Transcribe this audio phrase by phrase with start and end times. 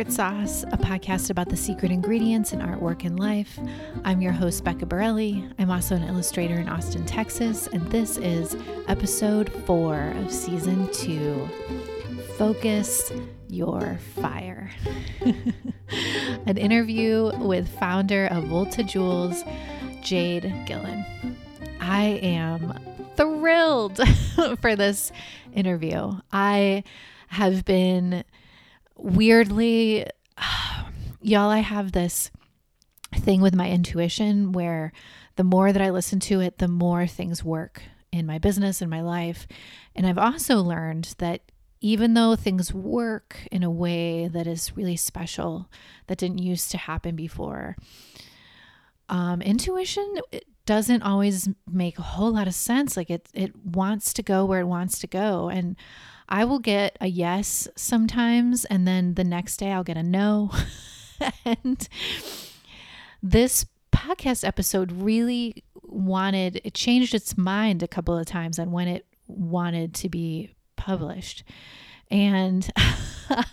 [0.00, 3.58] Secret Sauce, a podcast about the secret ingredients in artwork and life.
[4.02, 5.46] I'm your host, Becca Borelli.
[5.58, 8.56] I'm also an illustrator in Austin, Texas, and this is
[8.88, 11.46] episode four of season two
[12.38, 13.12] Focus
[13.48, 14.70] Your Fire.
[15.20, 19.44] an interview with founder of Volta Jewels,
[20.00, 21.04] Jade Gillen.
[21.78, 22.72] I am
[23.16, 24.00] thrilled
[24.62, 25.12] for this
[25.52, 26.12] interview.
[26.32, 26.84] I
[27.28, 28.24] have been
[29.02, 30.06] weirdly,
[31.20, 32.30] y'all, I have this
[33.14, 34.92] thing with my intuition where
[35.36, 37.82] the more that I listen to it, the more things work
[38.12, 39.46] in my business and my life.
[39.94, 41.42] And I've also learned that
[41.80, 45.68] even though things work in a way that is really special,
[46.06, 47.76] that didn't used to happen before,
[49.08, 50.20] um, intuition
[50.66, 52.96] doesn't always make a whole lot of sense.
[52.96, 55.48] Like it, it wants to go where it wants to go.
[55.48, 55.76] And
[56.30, 60.52] I will get a yes sometimes, and then the next day I'll get a no.
[61.44, 61.88] and
[63.22, 68.88] this podcast episode really wanted, it changed its mind a couple of times on when
[68.88, 71.42] it wanted to be published.
[72.10, 73.44] And I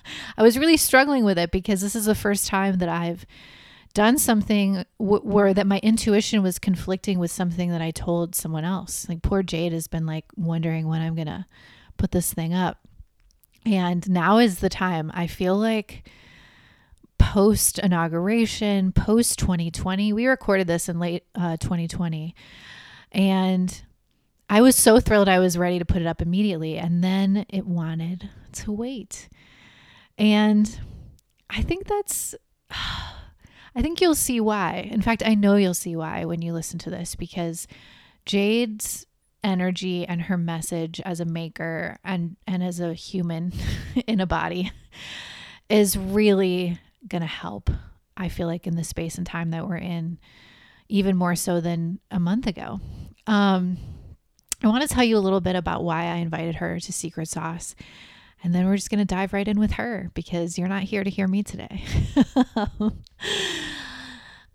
[0.44, 3.26] was really struggling with it because this is the first time that I've
[3.94, 8.64] done something w- where that my intuition was conflicting with something that I told someone
[8.64, 9.08] else.
[9.10, 11.46] Like poor Jade has been like wondering when I'm going to
[11.98, 12.80] put this thing up.
[13.66, 15.12] And now is the time.
[15.14, 16.10] I feel like
[17.18, 22.36] post inauguration, post 2020, we recorded this in late uh, 2020.
[23.12, 23.82] And
[24.50, 26.78] I was so thrilled I was ready to put it up immediately.
[26.78, 29.28] And then it wanted to wait.
[30.18, 30.80] And
[31.50, 32.36] I think that's,
[32.72, 34.90] I think you'll see why.
[34.92, 37.68] In fact, I know you'll see why when you listen to this because
[38.26, 39.06] Jade's
[39.44, 43.54] energy and her message as a maker and and as a human
[44.08, 44.72] in a body
[45.70, 47.70] is really going to help
[48.16, 50.18] i feel like in the space and time that we're in
[50.90, 52.80] even more so than a month ago.
[53.28, 53.78] Um,
[54.64, 57.28] i want to tell you a little bit about why i invited her to secret
[57.28, 57.76] sauce
[58.44, 61.04] and then we're just going to dive right in with her because you're not here
[61.04, 61.84] to hear me today.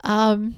[0.04, 0.56] Um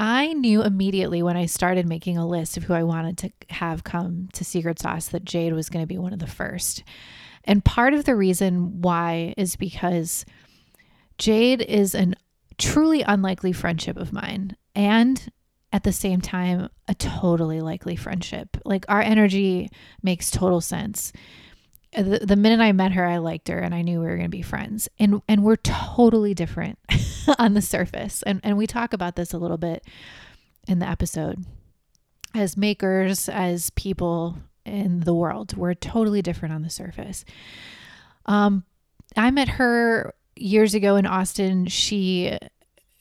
[0.00, 3.82] I knew immediately when I started making a list of who I wanted to have
[3.82, 6.84] come to Secret Sauce that Jade was going to be one of the first.
[7.42, 10.24] And part of the reason why is because
[11.18, 12.12] Jade is a
[12.58, 14.56] truly unlikely friendship of mine.
[14.72, 15.32] And
[15.72, 18.56] at the same time, a totally likely friendship.
[18.64, 19.68] Like our energy
[20.00, 21.12] makes total sense.
[22.02, 24.30] The, the minute I met her, I liked her and I knew we were going
[24.30, 24.88] to be friends.
[24.98, 26.78] And and we're totally different
[27.38, 28.22] on the surface.
[28.22, 29.84] And and we talk about this a little bit
[30.68, 31.44] in the episode.
[32.34, 37.24] As makers, as people in the world, we're totally different on the surface.
[38.26, 38.64] Um
[39.16, 41.66] I met her years ago in Austin.
[41.66, 42.38] She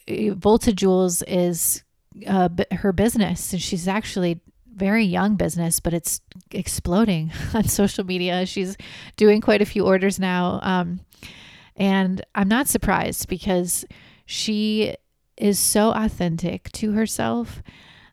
[0.10, 1.84] Volta Jewels is
[2.26, 4.40] uh, her business, and she's actually
[4.78, 6.22] very young business, but it's
[6.52, 8.46] exploding on social media.
[8.46, 8.78] She's
[9.18, 10.60] doing quite a few orders now.
[10.62, 11.02] Um,
[11.76, 13.86] and I'm not surprised because
[14.26, 14.96] she
[15.36, 17.62] is so authentic to herself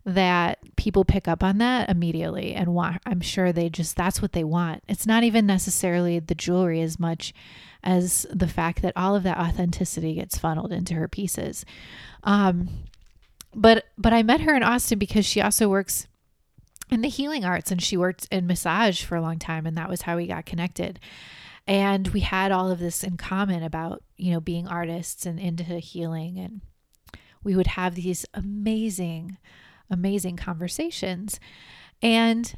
[0.07, 4.33] that people pick up on that immediately and want I'm sure they just that's what
[4.33, 4.83] they want.
[4.87, 7.33] It's not even necessarily the jewelry as much
[7.83, 11.65] as the fact that all of that authenticity gets funneled into her pieces.
[12.23, 12.69] Um
[13.55, 16.07] but but I met her in Austin because she also works
[16.91, 19.89] in the healing arts and she worked in massage for a long time and that
[19.89, 21.01] was how we got connected.
[21.67, 25.65] And we had all of this in common about you know being artists and into
[25.65, 26.61] healing and
[27.43, 29.39] we would have these amazing
[29.91, 31.39] amazing conversations.
[32.03, 32.55] And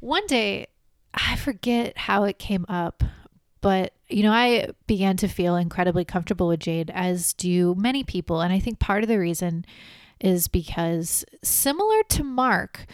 [0.00, 0.66] one day
[1.14, 3.02] i forget how it came up
[3.62, 8.40] but you know i began to feel incredibly comfortable with jade as do many people.
[8.40, 9.64] And i think part of the reason
[10.20, 12.86] is because similar to mark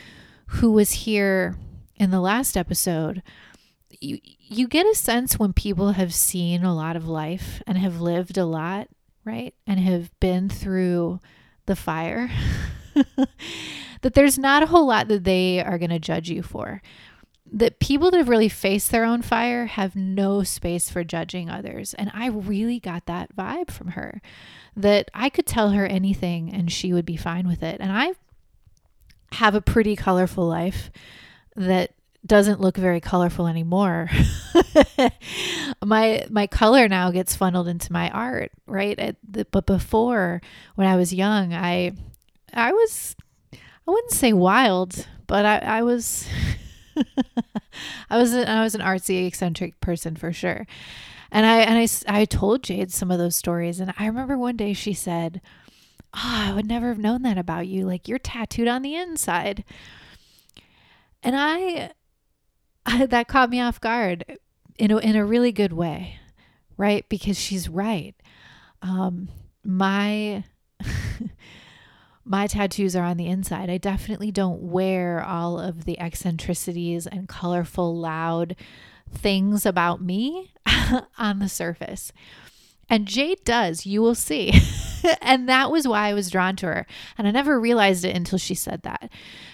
[0.54, 1.56] who was here
[1.96, 3.22] in the last episode,
[3.90, 8.02] you you get a sense when people have seen a lot of life and have
[8.02, 8.88] lived a lot,
[9.24, 9.54] right?
[9.66, 11.20] And have been through
[11.64, 12.30] the fire.
[14.02, 16.82] that there's not a whole lot that they are going to judge you for.
[17.50, 21.94] That people that have really faced their own fire have no space for judging others.
[21.94, 24.20] And I really got that vibe from her
[24.76, 27.80] that I could tell her anything and she would be fine with it.
[27.80, 28.12] And I
[29.32, 30.90] have a pretty colorful life
[31.56, 31.92] that
[32.24, 34.08] doesn't look very colorful anymore.
[35.84, 39.16] my my color now gets funneled into my art, right?
[39.28, 40.40] The, but before,
[40.76, 41.92] when I was young, I
[42.52, 43.16] I was
[43.52, 46.28] I wouldn't say wild, but I, I was
[48.10, 50.66] I was an, I was an artsy eccentric person for sure.
[51.32, 54.56] And I and I I told Jade some of those stories and I remember one
[54.56, 55.40] day she said,
[56.14, 57.86] "Oh, I would never have known that about you.
[57.86, 59.64] Like you're tattooed on the inside."
[61.22, 61.92] And I,
[62.84, 64.38] I that caught me off guard
[64.78, 66.18] in a, in a really good way,
[66.76, 67.08] right?
[67.08, 68.14] Because she's right.
[68.82, 69.28] Um,
[69.64, 70.44] my
[72.24, 73.70] my tattoos are on the inside.
[73.70, 78.56] I definitely don't wear all of the eccentricities and colorful, loud
[79.10, 80.52] things about me
[81.18, 82.12] on the surface.
[82.92, 84.52] And Jade does, you will see.
[85.22, 86.86] and that was why I was drawn to her.
[87.16, 89.10] And I never realized it until she said that.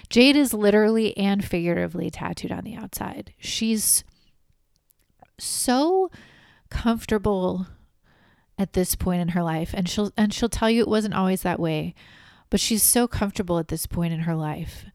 [0.09, 3.33] Jade is literally and figuratively tattooed on the outside.
[3.37, 4.03] She's
[5.37, 6.11] so
[6.69, 7.67] comfortable
[8.57, 11.43] at this point in her life and she'll and she'll tell you it wasn't always
[11.43, 11.95] that way
[12.49, 14.85] but she's so comfortable at this point in her life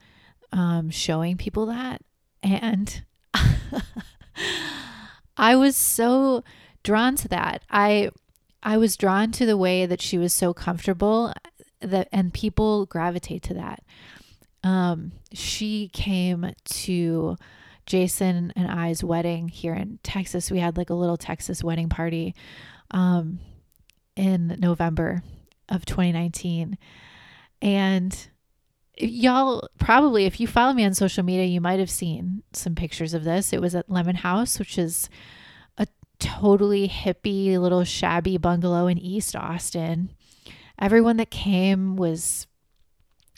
[0.52, 2.02] um, showing people that
[2.42, 3.02] and
[5.38, 6.44] i was so
[6.82, 8.10] drawn to that i
[8.64, 11.32] i was drawn to the way that she was so comfortable
[11.80, 13.82] that and people gravitate to that
[14.64, 17.36] um, she came to
[17.86, 20.50] Jason and I's wedding here in Texas.
[20.50, 22.34] We had like a little Texas wedding party
[22.90, 23.40] um,
[24.16, 25.22] in November
[25.68, 26.78] of 2019.
[27.60, 28.28] And
[28.96, 33.12] y'all probably, if you follow me on social media, you might have seen some pictures
[33.12, 33.52] of this.
[33.52, 35.10] It was at Lemon House, which is
[36.24, 40.10] totally hippie little shabby bungalow in East Austin.
[40.78, 42.46] Everyone that came was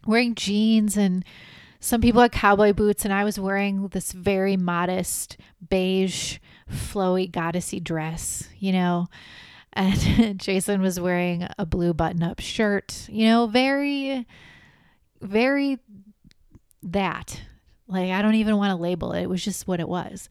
[0.06, 1.25] wearing jeans and
[1.81, 5.37] some people had cowboy boots, and I was wearing this very modest
[5.69, 6.38] beige,
[6.71, 9.06] flowy, goddessy dress, you know.
[9.73, 14.27] And Jason was wearing a blue button up shirt, you know, very,
[15.21, 15.79] very
[16.83, 17.41] that.
[17.87, 19.23] Like, I don't even want to label it.
[19.23, 20.29] It was just what it was.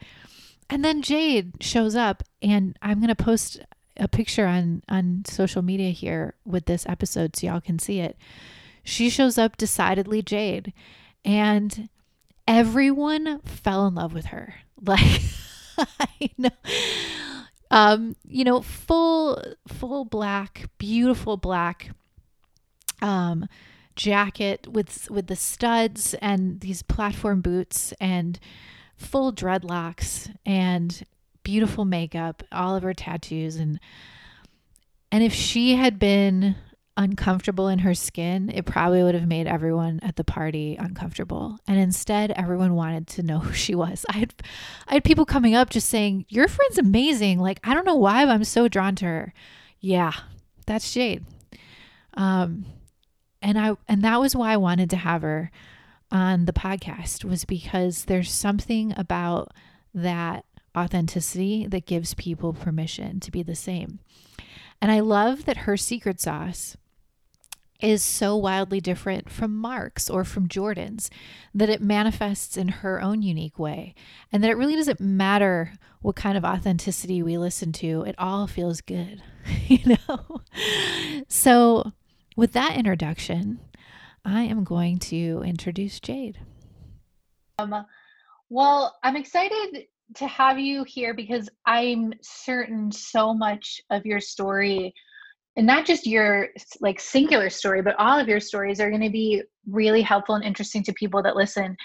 [0.69, 3.61] And then Jade shows up, and I'm to post
[3.97, 8.17] a picture on on social media here with this episode so y'all can see it.
[8.83, 10.73] She shows up decidedly Jade
[11.23, 11.89] and
[12.47, 14.55] everyone fell in love with her.
[14.85, 15.21] Like
[15.99, 16.49] I know
[17.71, 21.91] um you know full full black beautiful black
[23.01, 23.47] um
[23.95, 28.37] jacket with with the studs and these platform boots and
[28.97, 31.03] full dreadlocks and
[31.43, 33.79] beautiful makeup all of her tattoos and
[35.11, 36.55] and if she had been
[36.97, 41.57] uncomfortable in her skin, it probably would have made everyone at the party uncomfortable.
[41.67, 44.05] And instead, everyone wanted to know who she was.
[44.09, 44.33] I had
[44.87, 47.39] I had people coming up just saying, "Your friend's amazing.
[47.39, 49.33] Like, I don't know why, but I'm so drawn to her."
[49.79, 50.13] Yeah,
[50.65, 51.23] that's Jade.
[52.13, 52.65] Um
[53.41, 55.51] and I and that was why I wanted to have her
[56.11, 59.51] on the podcast was because there's something about
[59.93, 63.99] that authenticity that gives people permission to be the same.
[64.81, 66.75] And I love that her secret sauce
[67.81, 71.09] is so wildly different from Mark's or from Jordan's
[71.53, 73.93] that it manifests in her own unique way.
[74.31, 78.47] And that it really doesn't matter what kind of authenticity we listen to, it all
[78.47, 79.21] feels good,
[79.67, 80.41] you know?
[81.27, 81.91] So,
[82.35, 83.59] with that introduction,
[84.25, 86.39] I am going to introduce Jade.
[87.59, 87.85] Um,
[88.49, 94.93] well, I'm excited to have you here because I'm certain so much of your story
[95.55, 99.09] and not just your like singular story but all of your stories are going to
[99.09, 101.75] be really helpful and interesting to people that listen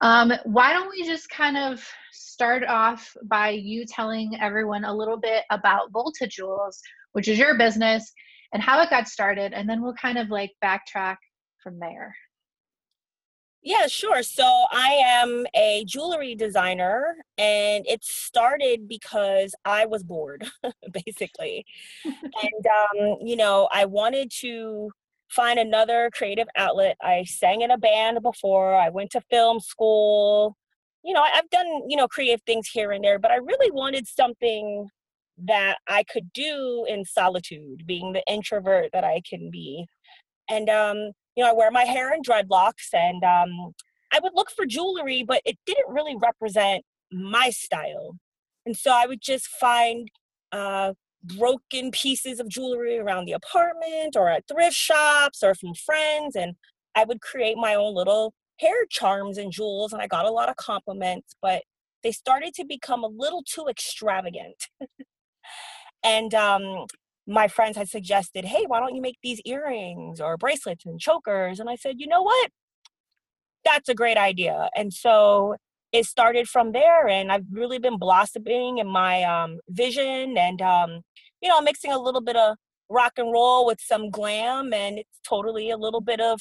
[0.00, 5.18] um, why don't we just kind of start off by you telling everyone a little
[5.18, 6.80] bit about volta jewels
[7.12, 8.12] which is your business
[8.52, 11.16] and how it got started and then we'll kind of like backtrack
[11.62, 12.14] from there
[13.62, 14.22] yeah, sure.
[14.22, 20.46] So I am a jewelry designer, and it started because I was bored,
[21.04, 21.66] basically.
[22.04, 24.90] and, um, you know, I wanted to
[25.28, 26.96] find another creative outlet.
[27.02, 30.56] I sang in a band before, I went to film school.
[31.04, 34.06] You know, I've done, you know, creative things here and there, but I really wanted
[34.08, 34.88] something
[35.44, 39.86] that I could do in solitude, being the introvert that I can be.
[40.48, 43.72] And um, you know, I wear my hair in dreadlocks and um,
[44.12, 48.18] I would look for jewelry, but it didn't really represent my style.
[48.66, 50.10] And so I would just find
[50.52, 50.92] uh,
[51.24, 56.36] broken pieces of jewelry around the apartment or at thrift shops or from friends.
[56.36, 56.56] And
[56.94, 59.94] I would create my own little hair charms and jewels.
[59.94, 61.62] And I got a lot of compliments, but
[62.02, 64.68] they started to become a little too extravagant.
[66.04, 66.84] and um,
[67.26, 71.60] my friends had suggested, hey, why don't you make these earrings or bracelets and chokers?
[71.60, 72.50] And I said, you know what?
[73.64, 74.70] That's a great idea.
[74.76, 75.56] And so
[75.92, 81.00] it started from there and i've really been blossoming in my um, vision and um,
[81.40, 82.56] you know mixing a little bit of
[82.88, 86.40] rock and roll with some glam and it's totally a little bit of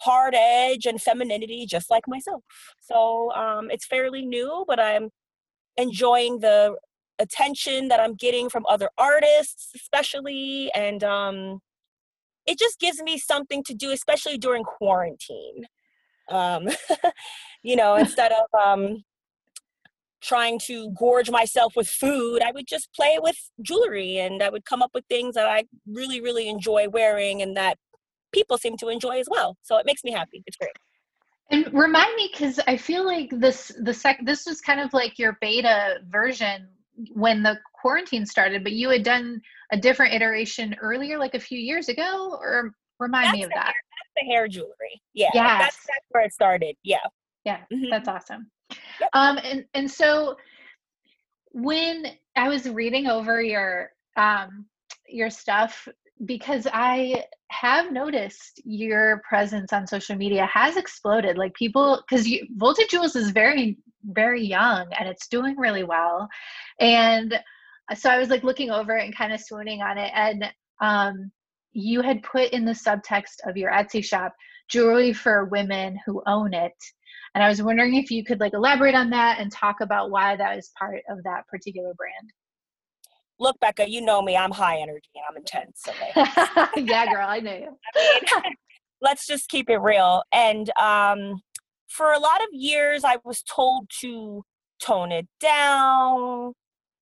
[0.00, 2.42] hard edge and femininity just like myself
[2.80, 5.10] so um, it's fairly new but i'm
[5.76, 6.76] enjoying the
[7.22, 11.60] attention that i'm getting from other artists especially and um,
[12.46, 15.64] it just gives me something to do especially during quarantine
[16.30, 16.68] um,
[17.62, 19.02] you know instead of um,
[20.22, 24.64] trying to gorge myself with food, I would just play with jewelry and I would
[24.64, 27.76] come up with things that I really, really enjoy wearing and that
[28.32, 29.56] people seem to enjoy as well.
[29.62, 30.42] So it makes me happy.
[30.46, 30.72] It's great.
[31.50, 35.18] And remind me, because I feel like this the sec this was kind of like
[35.18, 36.68] your beta version
[37.12, 39.40] when the quarantine started, but you had done
[39.72, 43.64] a different iteration earlier, like a few years ago, or remind that's me of that.
[43.64, 45.02] Hair, that's the hair jewelry.
[45.14, 45.30] Yeah.
[45.34, 45.60] Yes.
[45.60, 46.76] That's, that's where it started.
[46.82, 46.98] Yeah.
[47.44, 47.58] Yeah.
[47.72, 47.90] Mm-hmm.
[47.90, 48.50] That's awesome.
[49.12, 50.36] Um, and and so
[51.50, 52.06] when
[52.36, 54.66] I was reading over your um,
[55.08, 55.88] your stuff
[56.24, 61.36] because I have noticed your presence on social media has exploded.
[61.36, 66.28] Like people, because Volta Jewels is very very young and it's doing really well,
[66.80, 67.38] and
[67.94, 70.10] so I was like looking over it and kind of swooning on it.
[70.14, 71.30] And um,
[71.72, 74.34] you had put in the subtext of your Etsy shop
[74.68, 76.72] jewelry for women who own it
[77.34, 80.36] and I was wondering if you could like elaborate on that and talk about why
[80.36, 82.30] that is part of that particular brand.
[83.38, 84.36] Look, Becca, you know me.
[84.36, 85.82] I'm high energy and I'm intense.
[85.88, 86.82] Okay?
[86.84, 87.78] yeah, girl, I know you.
[87.96, 88.54] I mean,
[89.00, 90.22] let's just keep it real.
[90.32, 91.40] And um,
[91.92, 94.42] for a lot of years, I was told to
[94.82, 96.54] tone it down,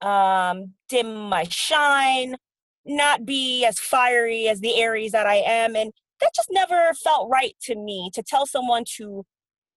[0.03, 2.37] um, dim my shine,
[2.85, 5.77] not be as fiery as the Aries that I am.
[5.77, 9.25] And that just never felt right to me to tell someone to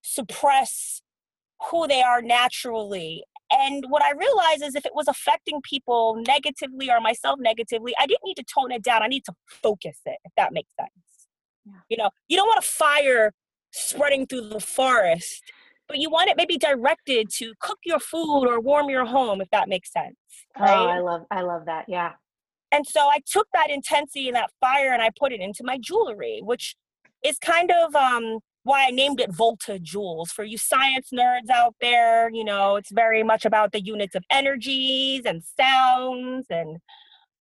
[0.02, 1.00] suppress
[1.70, 3.24] who they are naturally.
[3.50, 8.06] And what I realized is if it was affecting people negatively or myself negatively, I
[8.06, 9.02] didn't need to tone it down.
[9.02, 10.90] I need to focus it, if that makes sense.
[11.64, 11.72] Yeah.
[11.88, 13.32] You know, you don't want a fire
[13.74, 15.42] spreading through the forest,
[15.88, 19.50] but you want it maybe directed to cook your food or warm your home, if
[19.50, 20.16] that makes sense.
[20.58, 20.70] Right?
[20.70, 21.86] Oh, I love I love that.
[21.88, 22.12] Yeah.
[22.72, 25.78] And so I took that intensity and that fire and I put it into my
[25.78, 26.76] jewelry, which
[27.24, 30.30] is kind of um why I named it Volta Jewels.
[30.30, 34.24] For you science nerds out there, you know, it's very much about the units of
[34.30, 36.46] energies and sounds.
[36.48, 36.78] And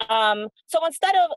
[0.09, 1.31] um, so instead of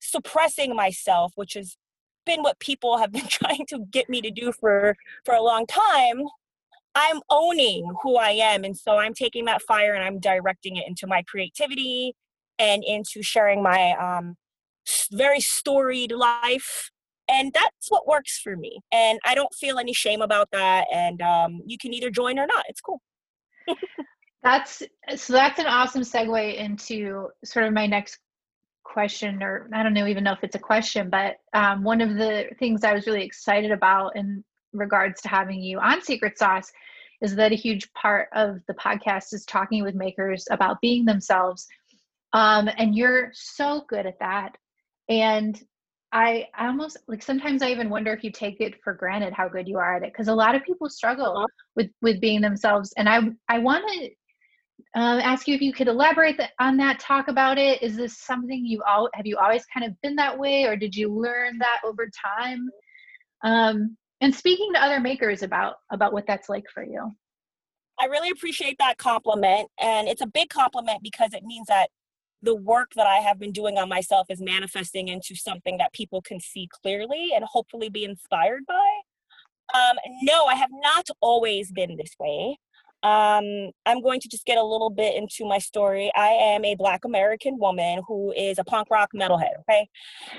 [0.00, 1.76] suppressing myself, which has
[2.24, 5.66] been what people have been trying to get me to do for for a long
[5.66, 6.22] time,
[6.94, 8.64] I'm owning who I am.
[8.64, 12.14] And so I'm taking that fire and I'm directing it into my creativity
[12.58, 14.36] and into sharing my um,
[15.12, 16.90] very storied life
[17.28, 21.22] and that's what works for me and i don't feel any shame about that and
[21.22, 23.00] um, you can either join or not it's cool
[24.42, 24.82] that's
[25.16, 28.18] so that's an awesome segue into sort of my next
[28.94, 32.14] question or i don't know even know if it's a question but um, one of
[32.14, 36.72] the things i was really excited about in regards to having you on secret sauce
[37.24, 41.66] is that a huge part of the podcast is talking with makers about being themselves.
[42.34, 44.56] Um, and you're so good at that.
[45.08, 45.60] And
[46.12, 49.48] I, I almost like sometimes I even wonder if you take it for granted how
[49.48, 51.46] good you are at it because a lot of people struggle uh-huh.
[51.76, 52.92] with with being themselves.
[52.96, 54.10] And I I want to
[54.96, 58.64] um, ask you if you could elaborate on that talk about it is this something
[58.64, 61.80] you all have you always kind of been that way or did you learn that
[61.84, 62.68] over time
[63.42, 67.10] um, and speaking to other makers about about what that's like for you
[68.00, 71.88] I really appreciate that compliment and it's a big compliment because it means that
[72.44, 76.20] the work that I have been doing on myself is manifesting into something that people
[76.20, 78.74] can see clearly and hopefully be inspired by.
[79.74, 82.58] Um, no, I have not always been this way.
[83.04, 86.10] Um, I'm going to just get a little bit into my story.
[86.16, 89.86] I am a Black American woman who is a punk rock metalhead, okay?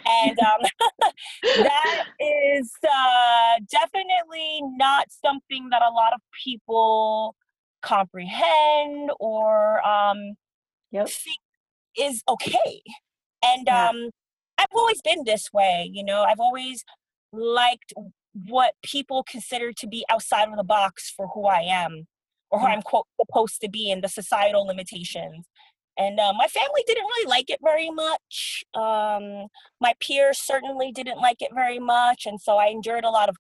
[0.08, 0.90] And um,
[1.44, 7.36] that is uh, definitely not something that a lot of people
[7.84, 10.34] comprehend or um,
[10.90, 11.08] yep.
[11.08, 11.38] think
[11.96, 12.82] is okay.
[13.44, 13.90] And yeah.
[13.90, 14.10] um,
[14.58, 16.84] I've always been this way, you know, I've always
[17.32, 17.94] liked
[18.34, 22.08] what people consider to be outside of the box for who I am
[22.56, 22.74] or who yeah.
[22.74, 25.46] I'm quote supposed to be and the societal limitations.
[25.98, 28.64] And uh, my family didn't really like it very much.
[28.74, 29.48] Um,
[29.82, 32.26] my peers certainly didn't like it very much.
[32.26, 33.36] And so I endured a lot of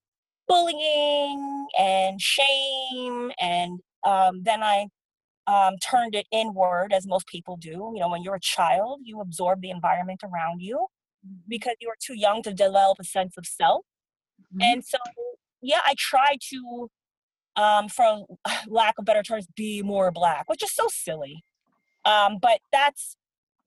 [0.47, 3.31] bullying and shame.
[3.41, 4.87] And um, then I
[5.47, 7.91] um, turned it inward, as most people do.
[7.93, 10.87] You know, when you're a child, you absorb the environment around you
[11.25, 11.39] mm-hmm.
[11.47, 13.85] because you are too young to develop a sense of self.
[14.41, 14.61] Mm-hmm.
[14.61, 14.97] And so,
[15.61, 16.89] yeah, I try to
[17.55, 18.25] um, for
[18.67, 21.43] lack of better terms, be more black, which is so silly.
[22.05, 23.15] Um, but that's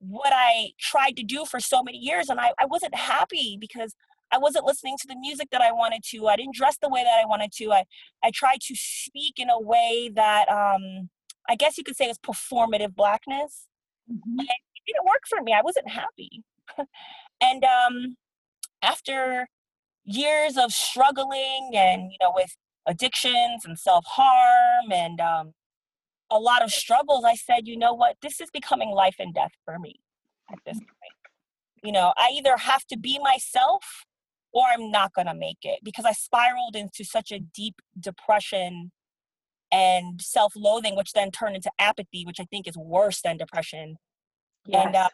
[0.00, 2.28] what I tried to do for so many years.
[2.28, 3.94] And I, I wasn't happy because
[4.30, 6.26] I wasn't listening to the music that I wanted to.
[6.26, 7.72] I didn't dress the way that I wanted to.
[7.72, 7.84] I,
[8.22, 11.08] I tried to speak in a way that um,
[11.48, 13.66] I guess you could say was performative blackness.
[14.10, 14.40] Mm-hmm.
[14.40, 15.52] And it didn't work for me.
[15.52, 16.44] I wasn't happy.
[17.40, 18.16] and um,
[18.82, 19.48] after
[20.04, 22.56] years of struggling and, you know, with
[22.88, 25.52] addictions and self harm and um,
[26.30, 29.52] a lot of struggles, I said, you know what, this is becoming life and death
[29.64, 30.00] for me
[30.50, 31.18] at this point.
[31.84, 34.04] You know, I either have to be myself
[34.52, 38.90] or I'm not going to make it because I spiraled into such a deep depression
[39.70, 43.96] and self loathing, which then turned into apathy, which I think is worse than depression.
[44.66, 44.86] Yes.
[44.86, 45.08] And uh,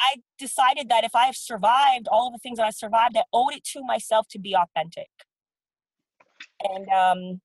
[0.00, 3.54] I decided that if I've survived all of the things that I survived, I owed
[3.54, 5.08] it to myself to be authentic.
[6.62, 7.40] And um,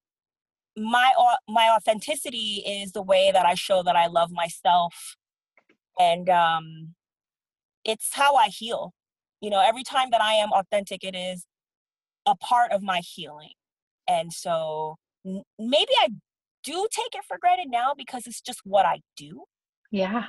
[0.78, 1.12] my
[1.48, 5.16] my authenticity is the way that I show that I love myself,
[5.98, 6.96] and um,
[7.84, 8.94] it's how I heal.
[9.42, 11.46] You know, every time that I am authentic, it is
[12.26, 13.54] a part of my healing,
[14.08, 16.10] and so maybe I
[16.64, 19.44] do take it for granted now because it's just what I do.
[19.92, 20.26] Yeah.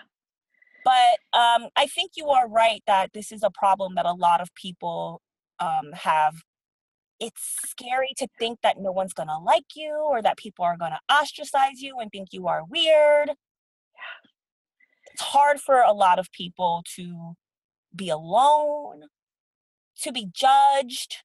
[0.85, 4.41] But um, I think you are right that this is a problem that a lot
[4.41, 5.21] of people
[5.59, 6.35] um, have
[7.21, 10.77] it's scary to think that no one's going to like you or that people are
[10.77, 13.31] going to ostracize you and think you are weird.
[15.13, 17.35] It's hard for a lot of people to
[17.95, 19.05] be alone,
[20.03, 21.23] to be judged.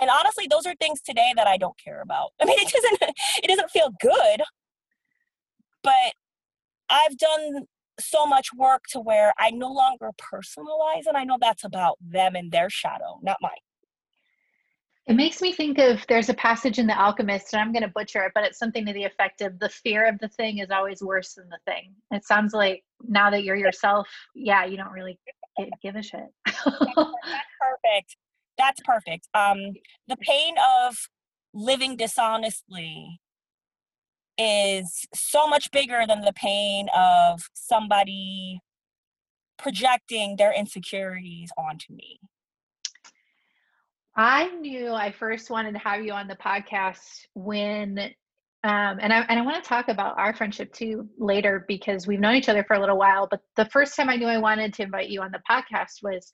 [0.00, 2.30] And honestly, those are things today that I don't care about.
[2.40, 4.42] I mean, it doesn't it doesn't feel good.
[5.82, 6.14] But
[6.88, 7.66] I've done
[7.98, 12.36] so much work to where I no longer personalize and I know that's about them
[12.36, 13.50] and their shadow, not mine.
[15.06, 17.88] It makes me think of there's a passage in The Alchemist, and I'm going to
[17.88, 20.70] butcher it, but it's something to the effect of the fear of the thing is
[20.70, 21.92] always worse than the thing.
[22.12, 25.18] It sounds like now that you're yourself, yeah, you don't really
[25.82, 26.26] give a shit.
[26.46, 28.16] that's perfect.
[28.56, 29.28] That's perfect.
[29.34, 29.72] Um,
[30.06, 31.08] the pain of
[31.52, 33.20] living dishonestly
[34.38, 38.60] is so much bigger than the pain of somebody
[39.58, 42.20] projecting their insecurities onto me.
[44.16, 47.98] I knew I first wanted to have you on the podcast when,
[48.64, 52.20] um, and I and I want to talk about our friendship too later because we've
[52.20, 53.26] known each other for a little while.
[53.30, 56.30] But the first time I knew I wanted to invite you on the podcast was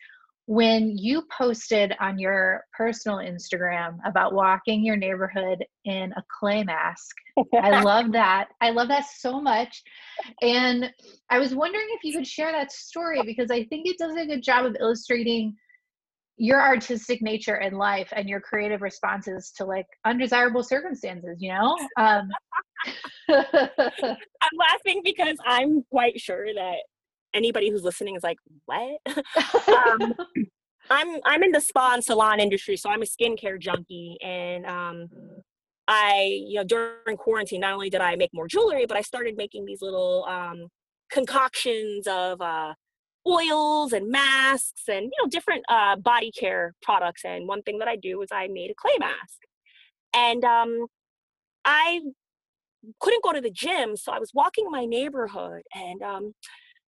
[0.47, 7.15] when you posted on your personal Instagram about walking your neighborhood in a clay mask.
[7.63, 8.49] I love that.
[8.61, 9.83] I love that so much.
[10.41, 10.91] And
[11.31, 14.27] I was wondering if you could share that story because I think it does a
[14.27, 15.55] good job of illustrating
[16.39, 21.77] your artistic nature in life and your creative responses to like undesirable circumstances you know?
[21.97, 22.31] Um
[23.29, 26.77] i'm laughing because i'm quite sure that
[27.35, 29.01] anybody who's listening is like what?
[29.69, 30.15] Um,
[30.91, 35.09] i'm i'm in the spa and salon industry so i'm a skincare junkie and um
[35.89, 39.37] i you know during quarantine not only did i make more jewelry but i started
[39.37, 40.69] making these little um
[41.11, 42.73] concoctions of uh
[43.29, 47.89] oils and masks and you know different uh, body care products and one thing that
[47.89, 49.39] i do is i made a clay mask
[50.15, 50.87] and um,
[51.65, 52.01] i
[53.01, 56.33] couldn't go to the gym so i was walking my neighborhood and um,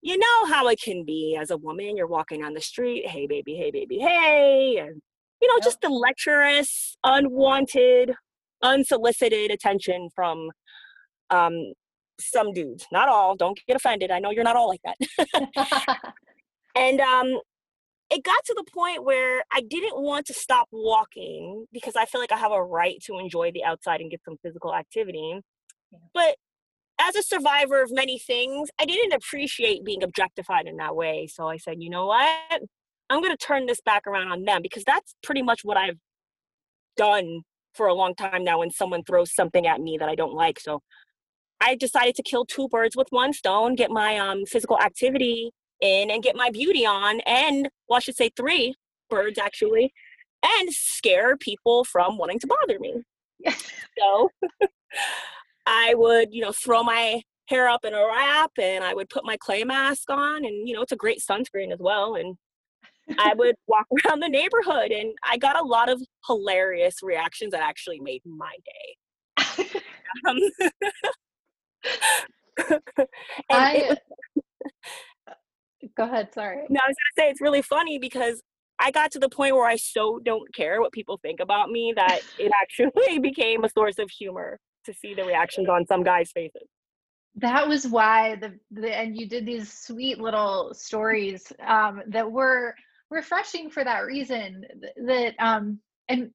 [0.02, 3.26] you know how it can be as a woman you're walking on the street hey
[3.26, 5.00] baby hey baby hey and
[5.42, 5.64] you know yep.
[5.64, 8.14] just the lecherous unwanted
[8.62, 10.50] unsolicited attention from
[11.30, 11.72] um,
[12.20, 13.34] some dudes, not all.
[13.36, 14.10] Don't get offended.
[14.10, 16.02] I know you're not all like that.
[16.74, 17.38] and um,
[18.10, 22.20] it got to the point where I didn't want to stop walking because I feel
[22.20, 25.40] like I have a right to enjoy the outside and get some physical activity.
[26.12, 26.36] But
[27.00, 31.28] as a survivor of many things, I didn't appreciate being objectified in that way.
[31.32, 32.62] So I said, you know what?
[33.08, 35.98] I'm going to turn this back around on them because that's pretty much what I've
[36.96, 37.42] done
[37.74, 40.58] for a long time now when someone throws something at me that I don't like.
[40.60, 40.82] So
[41.60, 46.10] I decided to kill two birds with one stone, get my um, physical activity in
[46.10, 48.74] and get my beauty on, and well, I should say three
[49.08, 49.92] birds actually,
[50.44, 53.02] and scare people from wanting to bother me.
[53.98, 54.30] so
[55.66, 59.24] I would, you know, throw my hair up in a wrap and I would put
[59.24, 62.14] my clay mask on, and you know, it's a great sunscreen as well.
[62.14, 62.36] And
[63.18, 67.62] I would walk around the neighborhood, and I got a lot of hilarious reactions that
[67.62, 68.96] actually made my day.
[70.28, 70.38] um,
[73.50, 73.98] I, was,
[75.96, 76.32] go ahead.
[76.32, 76.64] Sorry.
[76.68, 78.42] No, I was gonna say it's really funny because
[78.78, 81.92] I got to the point where I so don't care what people think about me
[81.96, 86.32] that it actually became a source of humor to see the reactions on some guys'
[86.32, 86.68] faces.
[87.36, 92.74] That was why the, the and you did these sweet little stories um, that were
[93.10, 94.64] refreshing for that reason.
[95.06, 96.30] That um, and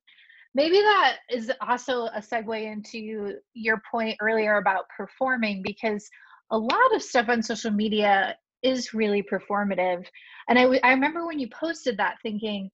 [0.54, 6.08] maybe that is also a segue into your point earlier about performing because
[6.52, 10.06] a lot of stuff on social media is really performative.
[10.50, 12.70] And I, I remember when you posted that thinking,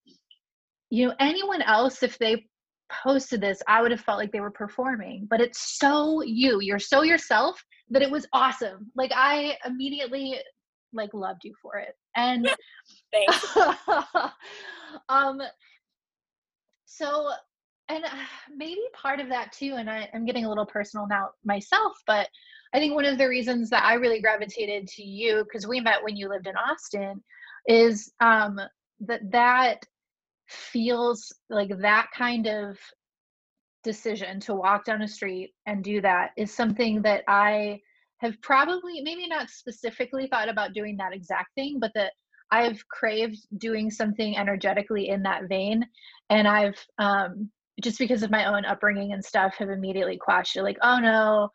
[0.89, 2.45] you know, anyone else, if they
[2.91, 6.80] posted this, I would have felt like they were performing, but it's so you, you're
[6.80, 8.91] so yourself that it was awesome.
[8.95, 10.38] Like I immediately
[10.93, 11.95] like loved you for it.
[12.15, 12.49] And
[13.13, 13.58] thanks.
[15.10, 15.41] um
[16.86, 17.32] so
[17.88, 18.10] and uh,
[18.56, 22.27] maybe part of that too and I, i'm getting a little personal now myself but
[22.73, 26.03] i think one of the reasons that i really gravitated to you because we met
[26.03, 27.21] when you lived in austin
[27.67, 28.60] is um
[28.99, 29.79] that that
[30.47, 32.77] feels like that kind of
[33.84, 37.79] decision to walk down a street and do that is something that i
[38.17, 42.12] have probably maybe not specifically thought about doing that exact thing but that
[42.51, 45.84] i've craved doing something energetically in that vein.
[46.29, 47.49] And i've um
[47.81, 51.49] just because of my own upbringing and stuff have immediately quashed it like oh no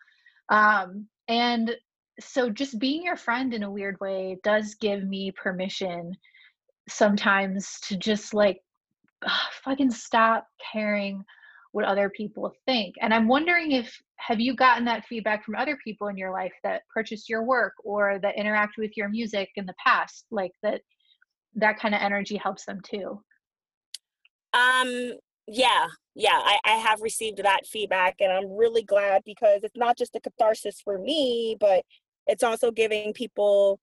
[0.48, 1.74] um and
[2.20, 6.12] so just being your friend in a weird way does give me permission
[6.88, 8.60] sometimes to just like
[9.24, 11.22] ugh, fucking stop caring
[11.72, 12.94] what other people think.
[13.02, 16.54] And i'm wondering if have you gotten that feedback from other people in your life
[16.64, 20.80] that purchased your work or that interact with your music in the past like that
[21.54, 23.20] that kind of energy helps them too?
[24.54, 25.12] Um
[25.46, 29.96] yeah yeah I, I have received that feedback and i'm really glad because it's not
[29.96, 31.84] just a catharsis for me but
[32.26, 33.78] it's also giving people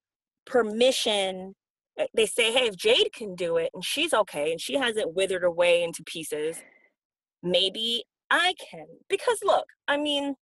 [0.46, 1.56] permission
[1.98, 5.16] eh, they say hey if jade can do it and she's okay and she hasn't
[5.16, 6.58] withered away into pieces
[7.42, 8.86] maybe i can.
[9.10, 10.36] Because look i mean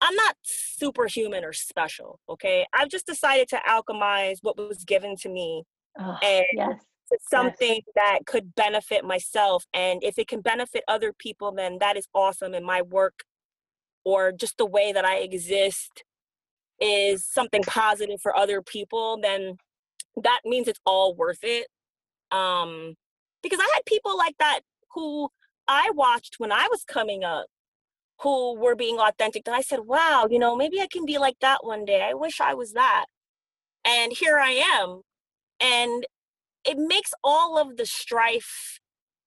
[0.00, 2.66] i'm not superhuman or special okay?
[2.74, 5.62] I've just decided to alchemize what was given to me
[6.00, 6.82] oh, and yes
[7.20, 12.08] something that could benefit myself and if it can benefit other people then that is
[12.14, 13.24] awesome and my work
[14.04, 16.04] or just the way that i exist
[16.80, 19.56] is something positive for other people then
[20.16, 21.68] that means it's all worth it.
[22.30, 22.94] Um
[23.42, 24.60] because i had people like that
[24.94, 25.28] who
[25.68, 27.46] i watched when i was coming up
[28.20, 31.36] who were being authentic that i said wow you know maybe i can be like
[31.40, 32.02] that one day.
[32.02, 33.06] I wish i was that.
[33.84, 35.02] And here i am
[35.60, 36.06] and
[36.64, 38.80] it makes all of the strife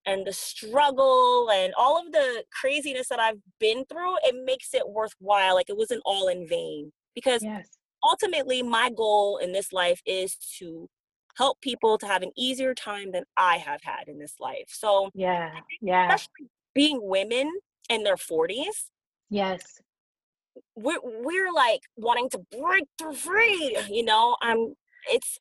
[0.06, 4.88] and the struggle and all of the craziness that I've been through, it makes it
[4.88, 5.54] worthwhile.
[5.54, 6.92] Like it wasn't all in vain.
[7.14, 7.66] Because yes.
[8.04, 10.88] ultimately, my goal in this life is to
[11.36, 14.68] help people to have an easier time than I have had in this life.
[14.68, 16.04] So, yeah, yeah.
[16.04, 17.50] Especially being women
[17.88, 18.90] in their 40s.
[19.28, 19.80] Yes.
[20.74, 24.36] We're, we're like wanting to break through free, you know.
[24.40, 24.74] I'm
[25.08, 25.38] it's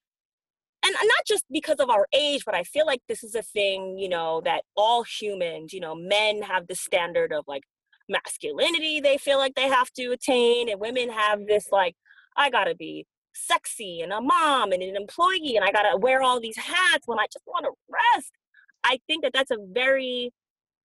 [0.85, 3.97] and not just because of our age, but I feel like this is a thing,
[3.97, 7.63] you know, that all humans, you know, men have the standard of like
[8.07, 11.95] masculinity they feel like they have to attain, and women have this like,
[12.37, 16.39] I gotta be sexy and a mom and an employee, and I gotta wear all
[16.39, 18.31] these hats when I just wanna rest.
[18.83, 20.31] I think that that's a very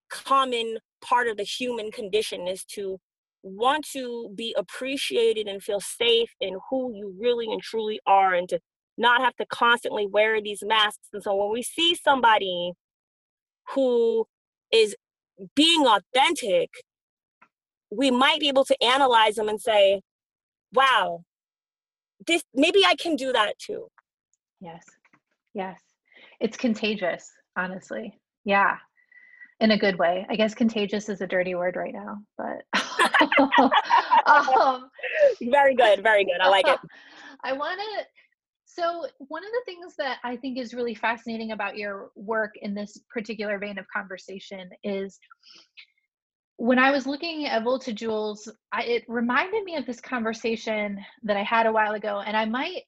[0.10, 2.98] common part of the human condition is to
[3.44, 8.50] want to be appreciated and feel safe in who you really and truly are and
[8.50, 8.60] to
[9.00, 11.08] not have to constantly wear these masks.
[11.14, 12.74] And so when we see somebody
[13.74, 14.26] who
[14.72, 14.96] is
[15.56, 16.70] being authentic,
[17.90, 20.02] we might be able to analyze them and say,
[20.74, 21.24] wow,
[22.28, 23.88] this maybe I can do that too.
[24.60, 24.84] Yes.
[25.54, 25.80] Yes.
[26.40, 28.20] It's contagious, honestly.
[28.44, 28.76] Yeah.
[29.62, 30.26] In a good way.
[30.30, 32.64] I guess contagious is a dirty word right now, but
[34.26, 34.90] um,
[35.42, 36.40] very good, very good.
[36.42, 36.80] I like it.
[37.44, 38.06] I want to
[38.80, 42.74] so, one of the things that I think is really fascinating about your work in
[42.74, 45.20] this particular vein of conversation is
[46.56, 51.38] when I was looking at Volta Jewels, I, it reminded me of this conversation that
[51.38, 52.84] I had a while ago, and I might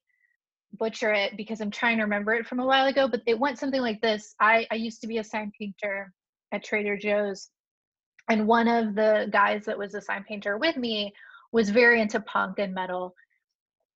[0.74, 3.60] butcher it because I'm trying to remember it from a while ago, but it went
[3.60, 4.34] something like this.
[4.40, 6.14] I, I used to be a sign painter
[6.54, 7.50] at Trader Joe's,
[8.30, 11.14] and one of the guys that was a sign painter with me
[11.52, 13.14] was very into punk and metal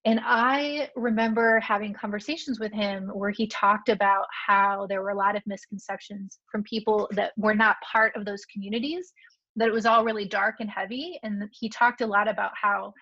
[0.06, 5.18] and I remember having conversations with him where he talked about how there were a
[5.18, 9.12] lot of misconceptions from people that were not part of those communities,
[9.56, 11.20] that it was all really dark and heavy.
[11.24, 12.94] And he talked a lot about how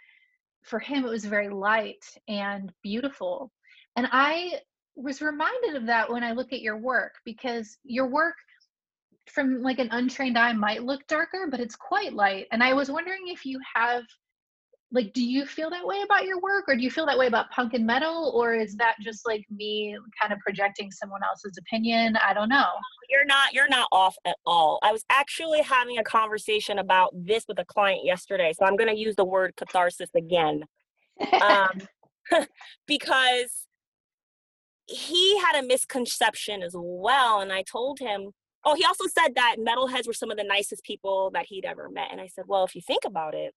[0.64, 3.52] for him it was very light and beautiful.
[3.98, 4.62] And I
[4.96, 8.36] was reminded of that when I look at your work because your work
[9.28, 12.48] from like an untrained eye might look darker, but it's quite light.
[12.54, 14.04] And I was wondering if you have
[14.94, 17.28] like do you feel that way about your work or do you feel that way
[17.28, 21.58] about punk and metal or is that just like me kind of projecting someone else's
[21.58, 22.16] opinion?
[22.26, 22.70] I don't know.
[23.10, 24.80] You're not you're not off at all.
[24.84, 28.90] I was actually having a conversation about this with a client yesterday so i'm going
[28.90, 30.64] to use the word catharsis again.
[31.42, 31.82] Um,
[32.88, 33.68] because
[34.88, 38.32] he had a misconception as well and i told him
[38.66, 41.90] oh he also said that metalheads were some of the nicest people that he'd ever
[41.90, 43.54] met and i said well if you think about it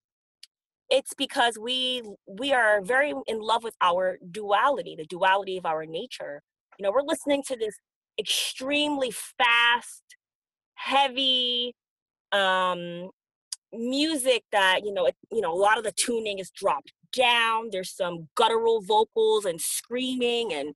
[0.90, 5.86] it's because we we are very in love with our duality the duality of our
[5.86, 6.42] nature.
[6.78, 7.76] You know we're listening to this
[8.18, 10.02] extremely fast
[10.76, 11.74] heavy
[12.32, 13.10] um
[13.72, 17.70] music that you know it, you know a lot of the tuning is dropped down.
[17.72, 20.74] There's some guttural vocals and screaming and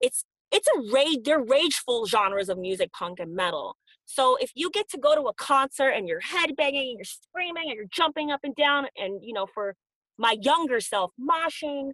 [0.00, 4.70] it's it's a rage they're rageful genres of music punk and metal so if you
[4.70, 8.30] get to go to a concert and you're headbanging and you're screaming and you're jumping
[8.30, 9.74] up and down and you know for
[10.18, 11.90] my younger self moshing,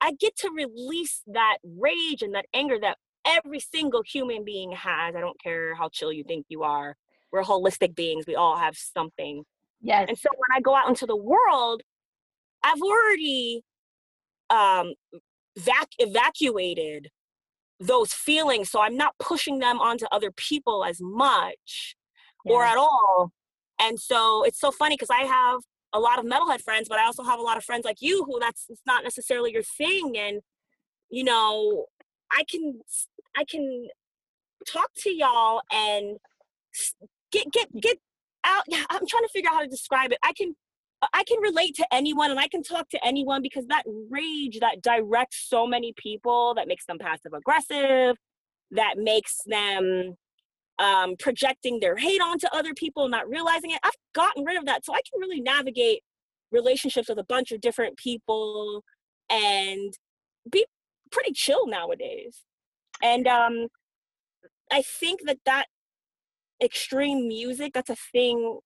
[0.00, 2.96] I get to release that rage and that anger that
[3.26, 5.14] every single human being has.
[5.14, 6.96] I don't care how chill you think you are.
[7.32, 8.26] We're holistic beings.
[8.26, 9.44] We all have something.
[9.82, 10.06] Yes.
[10.08, 11.82] And so when I go out into the world,
[12.62, 13.62] I've already
[14.50, 14.94] um
[15.56, 17.08] vac- evacuated
[17.80, 21.96] those feelings so i'm not pushing them onto other people as much
[22.44, 22.52] yeah.
[22.52, 23.32] or at all
[23.80, 25.60] and so it's so funny because i have
[25.94, 28.22] a lot of metalhead friends but i also have a lot of friends like you
[28.24, 30.40] who that's it's not necessarily your thing and
[31.10, 31.86] you know
[32.32, 32.80] i can
[33.36, 33.88] i can
[34.68, 36.18] talk to y'all and
[37.32, 37.98] get get get
[38.44, 40.54] out Yeah, i'm trying to figure out how to describe it i can
[41.14, 44.82] I can relate to anyone and I can talk to anyone because that rage that
[44.82, 48.16] directs so many people, that makes them passive aggressive,
[48.72, 50.14] that makes them
[50.78, 53.80] um, projecting their hate onto other people, not realizing it.
[53.82, 54.84] I've gotten rid of that.
[54.84, 56.02] So I can really navigate
[56.52, 58.84] relationships with a bunch of different people
[59.30, 59.94] and
[60.50, 60.66] be
[61.10, 62.42] pretty chill nowadays.
[63.02, 63.68] And um,
[64.70, 65.66] I think that that
[66.62, 68.58] extreme music, that's a thing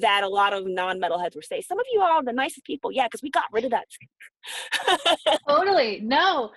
[0.00, 1.62] that a lot of non-metalheads were saying.
[1.62, 2.90] Some of you are the nicest people.
[2.92, 3.86] Yeah, because we got rid of that.
[5.48, 6.00] totally.
[6.02, 6.50] No.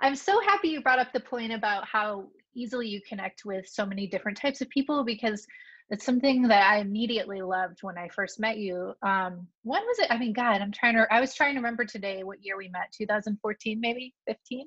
[0.00, 3.84] I'm so happy you brought up the point about how easily you connect with so
[3.84, 5.46] many different types of people because
[5.90, 8.92] it's something that I immediately loved when I first met you.
[9.02, 10.08] Um, when was it?
[10.10, 12.68] I mean, God, I'm trying to, I was trying to remember today what year we
[12.68, 14.66] met, 2014, maybe 15?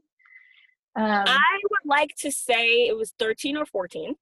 [0.96, 4.16] Um, I would like to say it was 13 or 14.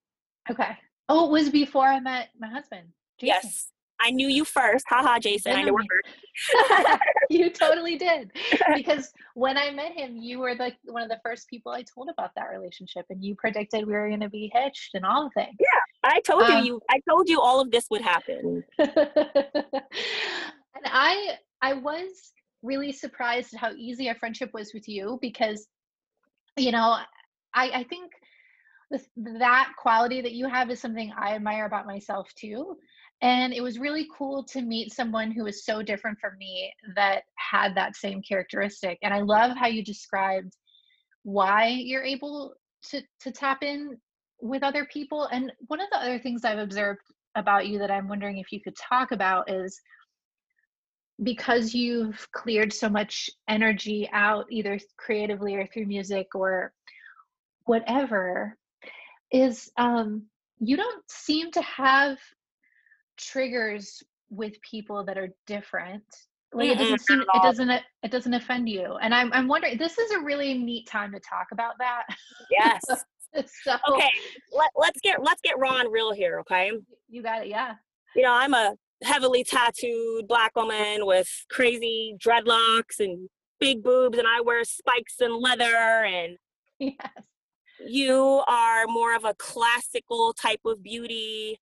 [0.51, 0.77] Okay.
[1.07, 2.89] Oh, it was before I met my husband.
[3.19, 3.39] Jason.
[3.43, 3.71] Yes.
[4.01, 4.85] I knew you first.
[4.87, 5.53] Haha, Jason.
[5.53, 6.99] I know we're first.
[7.29, 8.31] you totally did.
[8.75, 12.09] Because when I met him, you were the one of the first people I told
[12.09, 15.55] about that relationship and you predicted we were gonna be hitched and all the things.
[15.59, 15.79] Yeah.
[16.03, 18.63] I told um, you you I told you all of this would happen.
[18.77, 18.87] and
[20.85, 22.31] I I was
[22.61, 25.67] really surprised at how easy our friendship was with you because
[26.57, 26.97] you know,
[27.53, 28.11] I, I think
[29.15, 32.77] that quality that you have is something I admire about myself too.
[33.21, 37.23] And it was really cool to meet someone who was so different from me that
[37.35, 38.97] had that same characteristic.
[39.01, 40.53] And I love how you described
[41.23, 42.53] why you're able
[42.89, 43.97] to, to tap in
[44.41, 45.25] with other people.
[45.31, 47.01] And one of the other things I've observed
[47.35, 49.81] about you that I'm wondering if you could talk about is
[51.21, 56.71] because you've cleared so much energy out, either creatively or through music or
[57.65, 58.57] whatever,
[59.31, 60.25] is um,
[60.59, 62.17] you don't seem to have
[63.19, 66.03] triggers with people that are different
[66.53, 69.97] like it doesn't seem it doesn't it doesn't offend you and i'm i'm wondering this
[69.97, 72.03] is a really neat time to talk about that.
[72.49, 72.81] Yes.
[73.63, 74.09] So, okay
[74.51, 76.71] let, let's get let's get raw and real here okay?
[77.09, 77.75] You got it yeah.
[78.15, 83.29] You know i'm a heavily tattooed black woman with crazy dreadlocks and
[83.59, 86.37] big boobs and i wear spikes and leather and
[86.79, 86.95] yes.
[87.87, 91.59] you are more of a classical type of beauty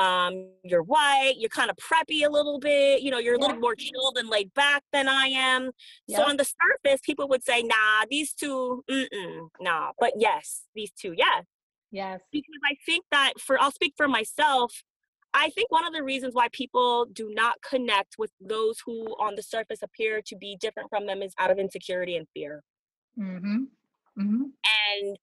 [0.00, 3.46] um, you're white, you're kind of preppy a little bit, you know, you're a yeah.
[3.46, 5.72] little more chilled and laid back than I am.
[6.06, 6.18] Yeah.
[6.18, 9.92] So on the surface, people would say, nah, these two, mm-mm, nah.
[9.98, 11.44] But yes, these two, yes.
[11.90, 12.20] Yes.
[12.32, 14.82] Because I think that for, I'll speak for myself,
[15.34, 19.34] I think one of the reasons why people do not connect with those who on
[19.36, 22.62] the surface appear to be different from them is out of insecurity and fear.
[23.18, 23.64] Mm-hmm.
[24.18, 24.42] Mm-hmm.
[25.02, 25.18] And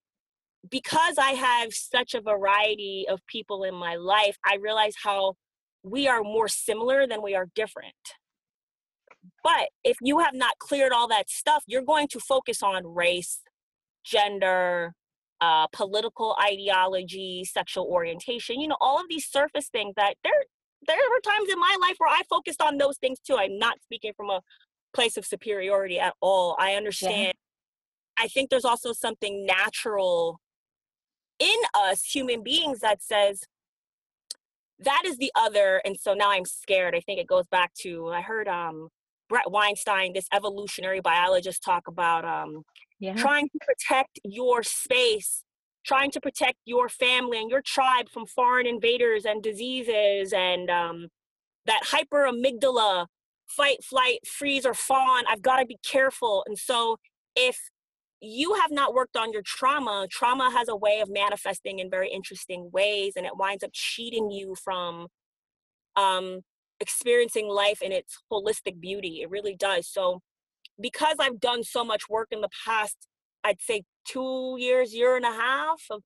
[0.70, 5.34] because I have such a variety of people in my life, I realize how
[5.82, 7.94] we are more similar than we are different.
[9.42, 13.40] But if you have not cleared all that stuff, you're going to focus on race,
[14.04, 14.92] gender,
[15.40, 20.44] uh, political ideology, sexual orientation, you know, all of these surface things that there
[20.86, 23.36] there were times in my life where I focused on those things too.
[23.36, 24.40] I'm not speaking from a
[24.92, 26.56] place of superiority at all.
[26.58, 27.34] I understand.
[28.18, 28.24] Yeah.
[28.24, 30.40] I think there's also something natural
[31.38, 33.42] in us human beings that says
[34.80, 38.08] that is the other and so now i'm scared i think it goes back to
[38.08, 38.88] i heard um
[39.28, 42.62] bret weinstein this evolutionary biologist talk about um
[43.00, 43.14] yeah.
[43.14, 45.44] trying to protect your space
[45.84, 51.08] trying to protect your family and your tribe from foreign invaders and diseases and um
[51.66, 53.06] that hyper amygdala
[53.46, 56.96] fight flight freeze or fawn i've got to be careful and so
[57.34, 57.58] if
[58.20, 62.10] you have not worked on your trauma, trauma has a way of manifesting in very
[62.10, 65.06] interesting ways and it winds up cheating you from
[65.96, 66.40] um,
[66.80, 69.20] experiencing life in its holistic beauty.
[69.22, 69.88] It really does.
[69.88, 70.20] So,
[70.80, 73.08] because I've done so much work in the past,
[73.44, 76.02] I'd say two years, year and a half of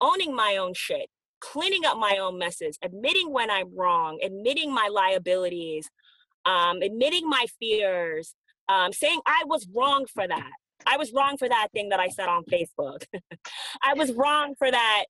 [0.00, 1.08] owning my own shit,
[1.40, 5.88] cleaning up my own messes, admitting when I'm wrong, admitting my liabilities,
[6.44, 8.34] um, admitting my fears,
[8.68, 10.50] um, saying I was wrong for that
[10.86, 13.04] I was wrong for that thing that I said on Facebook.
[13.82, 15.04] I was wrong for that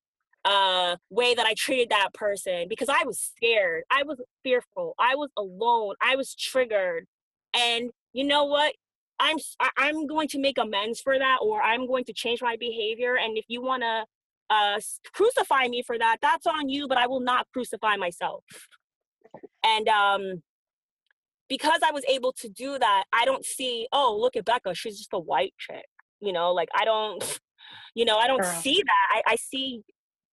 [0.44, 3.84] uh, way that I treated that person because I was scared.
[3.90, 4.94] I was fearful.
[4.98, 5.94] I was alone.
[6.02, 7.06] I was triggered.
[7.54, 8.74] And you know what?
[9.20, 9.36] I'm
[9.78, 13.16] I'm going to make amends for that, or I'm going to change my behavior.
[13.16, 14.04] And if you want to
[14.50, 14.80] uh,
[15.12, 16.88] crucify me for that, that's on you.
[16.88, 18.44] But I will not crucify myself.
[19.64, 20.42] And um,
[21.48, 24.98] because I was able to do that, I don't see, oh, look at Becca, she's
[24.98, 25.84] just a white chick.
[26.20, 27.40] You know, like I don't,
[27.94, 28.60] you know, I don't Girl.
[28.60, 29.22] see that.
[29.26, 29.82] I, I see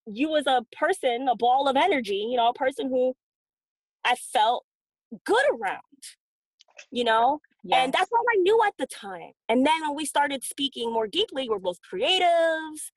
[0.07, 3.13] you as a person, a ball of energy, you know, a person who
[4.03, 4.65] I felt
[5.25, 5.79] good around,
[6.91, 7.39] you know?
[7.63, 7.83] Yes.
[7.83, 9.33] And that's all I knew at the time.
[9.47, 12.89] And then when we started speaking more deeply, we're both creatives,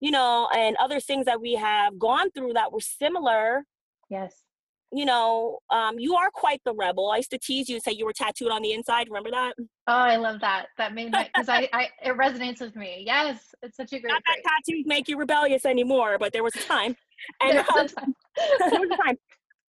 [0.00, 3.64] you know, and other things that we have gone through that were similar.
[4.08, 4.45] Yes
[4.92, 7.10] you know, um, you are quite the rebel.
[7.10, 9.08] I used to tease you and say you were tattooed on the inside.
[9.08, 9.54] Remember that?
[9.58, 10.66] Oh, I love that.
[10.78, 13.02] That made my because I, I it resonates with me.
[13.04, 14.12] Yes, it's such a great.
[14.12, 16.96] Not that tattoos make you rebellious anymore, but there was a time,
[17.40, 18.14] and there was a time.
[18.70, 19.16] there was a time.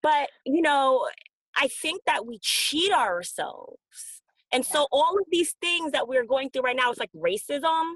[0.04, 1.08] But you know,
[1.56, 4.72] I think that we cheat ourselves, and yeah.
[4.72, 7.96] so all of these things that we're going through right now is like racism.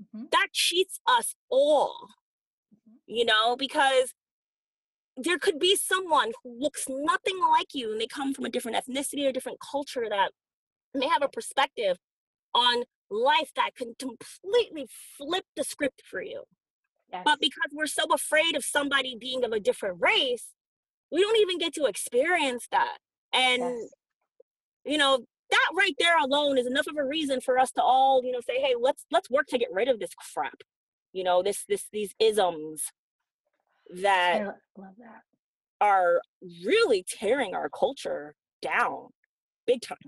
[0.00, 0.24] Mm-hmm.
[0.32, 2.08] That cheats us all.
[2.74, 2.96] Mm-hmm.
[3.06, 4.14] You know, because
[5.16, 8.76] there could be someone who looks nothing like you and they come from a different
[8.76, 10.30] ethnicity or different culture that
[10.92, 11.98] may have a perspective
[12.54, 16.44] on life that can completely flip the script for you.
[17.12, 17.22] Yes.
[17.24, 20.48] But because we're so afraid of somebody being of a different race,
[21.12, 22.98] we don't even get to experience that.
[23.32, 23.90] And yes.
[24.84, 28.22] you know, that right there alone is enough of a reason for us to all,
[28.24, 30.62] you know, say, "Hey, let's let's work to get rid of this crap."
[31.12, 32.90] You know, this this these isms
[34.02, 35.22] that, love that
[35.80, 36.20] are
[36.64, 39.08] really tearing our culture down
[39.66, 39.98] big time.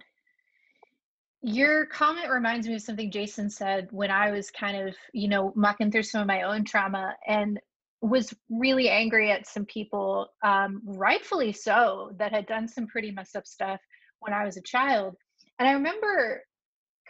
[1.43, 5.53] Your comment reminds me of something Jason said when I was kind of, you know,
[5.55, 7.61] mucking through some of my own trauma and
[8.01, 13.37] was really angry at some people, um, rightfully so, that had done some pretty messed
[13.37, 13.81] up stuff
[14.21, 15.15] when I was a child.
[15.59, 16.43] And I remember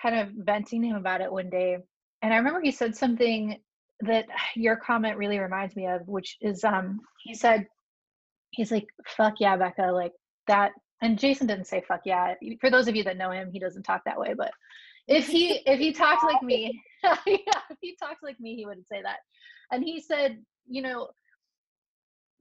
[0.01, 1.79] kind of venting him about it one day.
[2.23, 3.59] And I remember he said something
[4.01, 7.67] that your comment really reminds me of, which is um he said
[8.51, 10.13] he's like, fuck yeah, Becca, like
[10.47, 12.35] that and Jason didn't say fuck yeah.
[12.61, 14.51] For those of you that know him, he doesn't talk that way, but
[15.09, 18.89] if he if he talked like me, yeah, if he talked like me, he wouldn't
[18.89, 19.19] say that.
[19.71, 21.09] And he said, you know,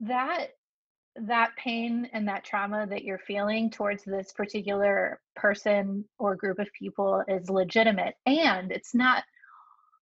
[0.01, 0.47] that
[1.17, 6.67] that pain and that trauma that you're feeling towards this particular person or group of
[6.77, 9.23] people is legitimate and it's not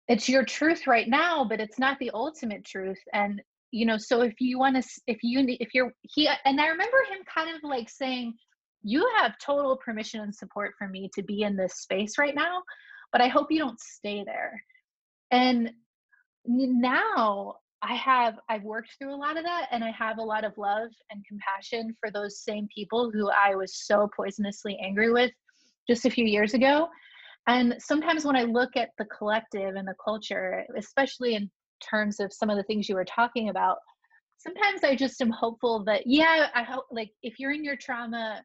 [0.08, 3.40] it's your truth right now but it's not the ultimate truth and
[3.70, 6.66] you know so if you want to if you if you're he uh, and i
[6.68, 8.32] remember him kind of like saying
[8.82, 12.62] you have total permission and support for me to be in this space right now
[13.12, 14.62] but i hope you don't stay there.
[15.30, 15.70] And
[16.46, 20.44] now i have i've worked through a lot of that and i have a lot
[20.44, 25.30] of love and compassion for those same people who i was so poisonously angry with
[25.88, 26.88] just a few years ago
[27.46, 31.50] and sometimes when I look at the collective and the culture, especially in
[31.82, 33.78] terms of some of the things you were talking about,
[34.38, 38.42] sometimes I just am hopeful that, yeah, I hope, like, if you're in your trauma,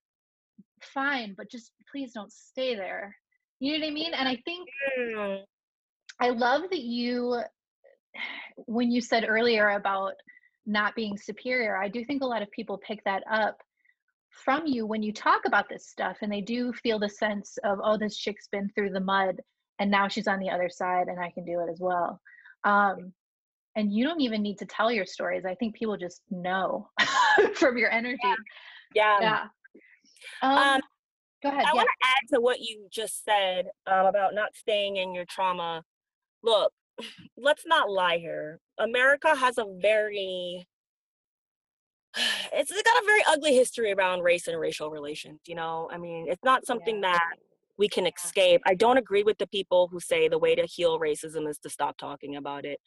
[0.82, 3.16] fine, but just please don't stay there.
[3.60, 4.14] You know what I mean?
[4.14, 4.70] And I think
[5.00, 5.40] mm.
[6.20, 7.42] I love that you,
[8.66, 10.14] when you said earlier about
[10.66, 13.58] not being superior, I do think a lot of people pick that up
[14.44, 17.80] from you when you talk about this stuff and they do feel the sense of
[17.84, 19.40] oh this chick's been through the mud
[19.80, 22.20] and now she's on the other side and i can do it as well.
[22.64, 23.14] Um
[23.76, 25.46] and you don't even need to tell your stories.
[25.46, 26.90] I think people just know
[27.56, 28.20] from your energy.
[28.94, 29.44] Yeah, yeah.
[30.42, 30.82] Um, Um,
[31.44, 31.64] go ahead.
[31.66, 31.74] I yeah.
[31.74, 35.84] want to add to what you just said um, about not staying in your trauma.
[36.44, 36.74] Look,
[37.38, 38.60] let's not lie here.
[38.80, 40.68] America has a very
[42.54, 45.90] it's got a very ugly history around race and racial relations, you know?
[45.92, 47.14] I mean, it's not something Yeah.
[47.14, 47.36] that
[47.78, 48.62] we can escape.
[48.66, 51.70] I don't agree with the people who say the way to heal racism is to
[51.70, 52.80] stop talking about it.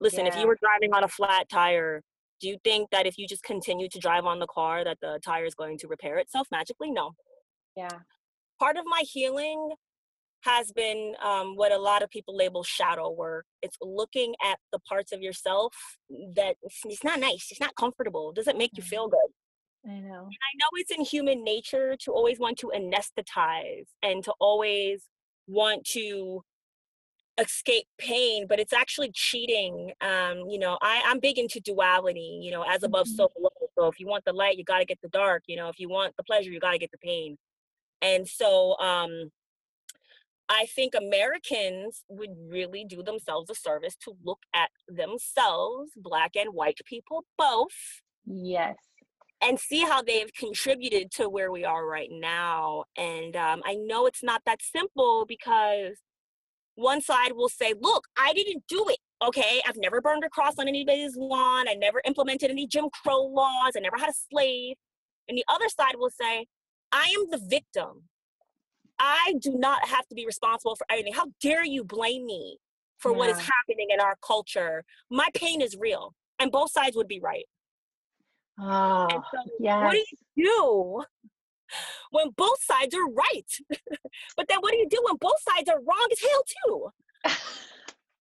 [0.00, 2.02] Listen, if you were driving on a flat tire,
[2.40, 5.20] do you think that if you just continue to drive on the car that the
[5.24, 6.90] tire is going to repair itself magically?
[6.90, 7.12] No
[7.76, 7.88] yeah
[8.58, 9.70] part of my healing
[10.42, 13.46] has been um, what a lot of people label shadow work.
[13.62, 15.74] It's looking at the parts of yourself
[16.34, 19.30] that it's, it's not nice, it's not comfortable, it doesn't make you feel good.
[19.86, 24.32] i know I know it's in human nature to always want to anesthetize and to
[24.40, 25.04] always
[25.46, 26.42] want to
[27.38, 29.92] escape pain, but it's actually cheating.
[30.00, 33.16] Um, you know, I, I'm big into duality, you know, as above, Mhm.
[33.16, 33.50] so below.
[33.78, 35.44] So if you want the light, you got to get the dark.
[35.46, 37.38] You know, if you want the pleasure, you got to get the pain.
[38.02, 39.30] And so um,
[40.50, 46.52] I think Americans would really do themselves a service to look at themselves, black and
[46.52, 48.76] white people both, yes
[49.42, 52.84] and see how they've contributed to where we are right now.
[52.96, 55.96] And um, I know it's not that simple because
[56.74, 58.98] one side will say, Look, I didn't do it.
[59.22, 61.68] Okay, I've never burned a cross on anybody's lawn.
[61.68, 63.72] I never implemented any Jim Crow laws.
[63.76, 64.76] I never had a slave.
[65.28, 66.46] And the other side will say,
[66.92, 68.04] I am the victim.
[69.00, 71.14] I do not have to be responsible for anything.
[71.14, 72.58] How dare you blame me
[72.98, 74.84] for what is happening in our culture?
[75.10, 76.14] My pain is real.
[76.38, 77.46] And both sides would be right.
[78.58, 81.04] oh so yes what do you do
[82.10, 83.50] when both sides are right?
[84.36, 86.90] but then what do you do when both sides are wrong as hell too?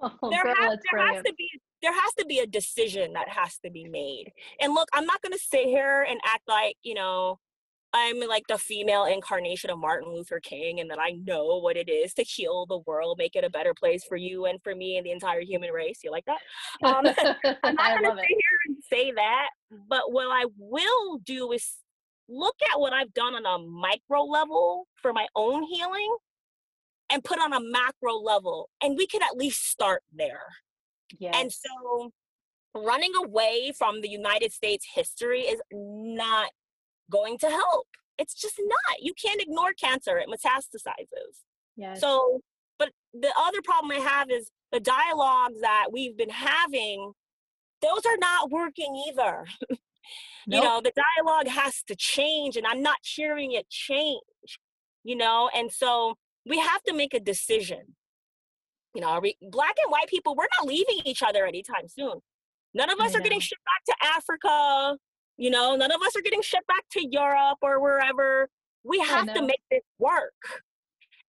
[0.22, 1.50] oh, there has, there has to be
[1.82, 4.32] there has to be a decision that has to be made.
[4.62, 7.40] And look, I'm not going to sit here and act like, you know,
[7.94, 11.90] I'm like the female incarnation of Martin Luther King and that I know what it
[11.90, 14.98] is to heal the world, make it a better place for you and for me
[14.98, 16.00] and the entire human race.
[16.04, 16.40] You like that?
[16.84, 17.06] Um,
[17.64, 19.50] I'm not going to sit it here and say that,
[19.90, 21.78] but what I will do is
[22.28, 26.16] look at what I've done on a micro level for my own healing
[27.12, 28.70] and put on a macro level.
[28.84, 30.44] And we can at least start there.
[31.20, 32.12] yes And so
[32.76, 36.52] running away from the United States history is not
[37.10, 37.88] going to help.
[38.18, 39.02] It's just not.
[39.02, 41.44] You can't ignore cancer, it metastasizes.
[41.78, 42.42] yes So,
[42.78, 47.14] but the other problem I have is the dialogues that we've been having,
[47.82, 49.46] those are not working either.
[50.48, 54.22] you know, the dialogue has to change, and I'm not hearing it change,
[55.04, 57.96] you know, and so we have to make a decision.
[58.96, 62.22] You know, are we, black and white people, we're not leaving each other anytime soon.
[62.74, 64.98] None of us I are getting shipped back to Africa.
[65.40, 68.50] You know, none of us are getting shipped back to Europe or wherever.
[68.84, 70.34] We have to make this work.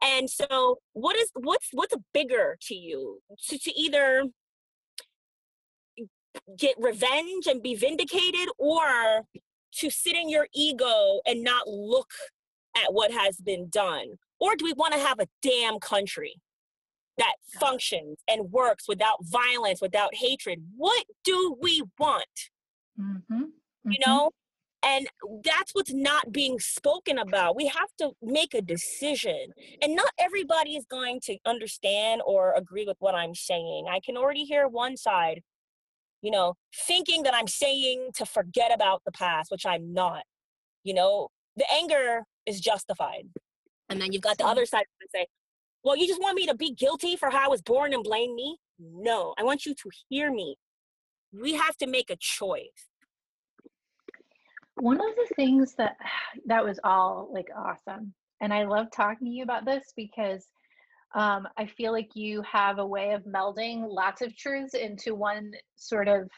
[0.02, 3.20] And so, what is what's what's bigger to you?
[3.48, 4.24] To, to either
[6.58, 9.26] get revenge and be vindicated, or
[9.76, 12.10] to sit in your ego and not look
[12.76, 14.18] at what has been done?
[14.40, 16.34] Or do we want to have a damn country
[17.16, 20.64] that functions and works without violence, without hatred?
[20.76, 22.24] What do we want?
[22.98, 23.42] mm-hmm.
[23.90, 24.10] You mm-hmm.
[24.10, 24.30] know?
[24.82, 25.08] And
[25.44, 27.54] that's what's not being spoken about.
[27.54, 29.52] We have to make a decision.
[29.82, 33.86] And not everybody is going to understand or agree with what I'm saying.
[33.90, 35.42] I can already hear one side,
[36.22, 36.54] you know,
[36.86, 40.22] thinking that I'm saying to forget about the past, which I'm not.
[40.82, 43.28] You know, the anger is justified.
[43.90, 45.26] And then you've got the other side that say,
[45.84, 48.34] well, you just want me to be guilty for how I was born and blame
[48.34, 48.58] me?
[48.78, 50.56] No, I want you to hear me.
[51.32, 52.89] We have to make a choice.
[54.80, 55.96] One of the things that
[56.46, 60.46] that was all like awesome and i love talking to you about this because
[61.14, 65.52] um, i feel like you have a way of melding lots of truths into one
[65.76, 66.28] sort of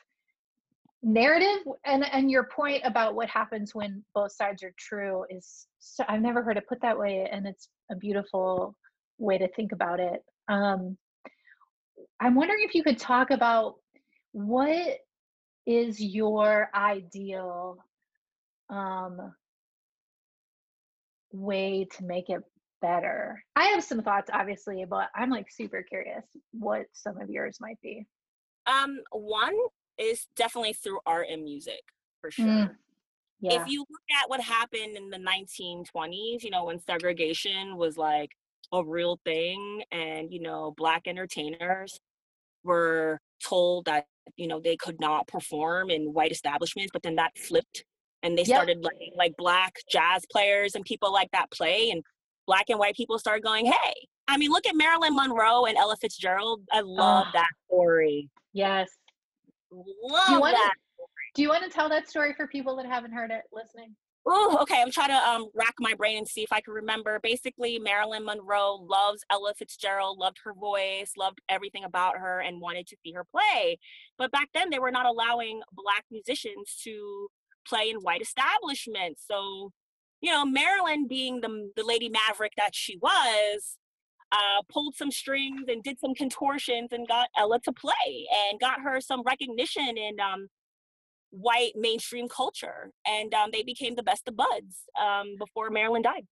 [1.02, 6.04] narrative and and your point about what happens when both sides are true is so,
[6.08, 8.76] i've never heard it put that way and it's a beautiful
[9.18, 10.22] way to think about it.
[10.48, 10.96] Um,
[12.20, 13.76] i'm wondering if you could talk about
[14.30, 14.98] what
[15.66, 17.78] is your ideal
[18.72, 19.34] um,
[21.32, 22.42] way to make it
[22.80, 23.42] better?
[23.56, 27.80] I have some thoughts, obviously, but I'm like super curious what some of yours might
[27.82, 28.06] be.
[28.66, 29.56] Um, one
[29.98, 31.82] is definitely through art and music,
[32.20, 32.46] for sure.
[32.46, 32.76] Mm,
[33.40, 33.62] Yeah.
[33.62, 38.30] If you look at what happened in the 1920s, you know, when segregation was like
[38.72, 42.00] a real thing and you know black entertainers
[42.64, 44.06] were told that
[44.36, 47.84] you know they could not perform in white establishments but then that flipped
[48.22, 48.46] and they Yep.
[48.56, 52.02] started letting like black jazz players and people like that play and
[52.46, 53.94] black and white people started going hey
[54.28, 57.30] i mean look at marilyn monroe and ella fitzgerald i love Ah.
[57.34, 58.90] that story Yes.
[59.70, 60.74] love wanna- that
[61.34, 63.96] Do you want to tell that story for people that haven't heard it listening?
[64.26, 64.80] Oh, okay.
[64.82, 67.18] I'm trying to um, rack my brain and see if I can remember.
[67.22, 72.86] Basically, Marilyn Monroe loves Ella Fitzgerald, loved her voice, loved everything about her, and wanted
[72.88, 73.78] to see her play.
[74.18, 77.28] But back then, they were not allowing Black musicians to
[77.66, 79.24] play in white establishments.
[79.30, 79.72] So,
[80.20, 83.78] you know, Marilyn, being the, the lady maverick that she was,
[84.32, 88.80] uh, pulled some strings and did some contortions and got Ella to play and got
[88.80, 90.48] her some recognition in um,
[91.30, 92.90] white mainstream culture.
[93.06, 96.26] And um, they became the best of buds um, before Marilyn died.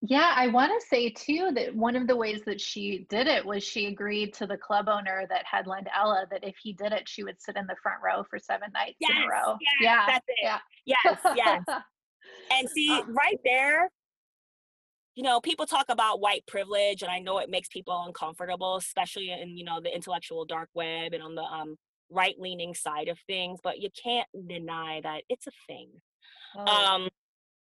[0.00, 3.44] Yeah, I want to say too that one of the ways that she did it
[3.44, 7.08] was she agreed to the club owner that headlined Ella that if he did it,
[7.08, 9.56] she would sit in the front row for seven nights in a row.
[9.60, 10.36] yes, yeah, that's it.
[10.42, 10.58] yeah.
[10.84, 11.62] Yes, yes.
[12.50, 13.04] And see, Uh.
[13.08, 13.90] right there,
[15.14, 19.30] you know, people talk about white privilege, and I know it makes people uncomfortable, especially
[19.30, 21.76] in you know the intellectual dark web and on the um,
[22.10, 23.58] right-leaning side of things.
[23.62, 25.90] But you can't deny that it's a thing.
[26.56, 27.08] Oh, um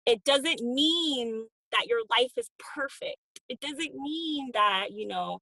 [0.06, 3.18] it doesn't mean that your life is perfect.
[3.50, 5.40] It doesn't mean that you know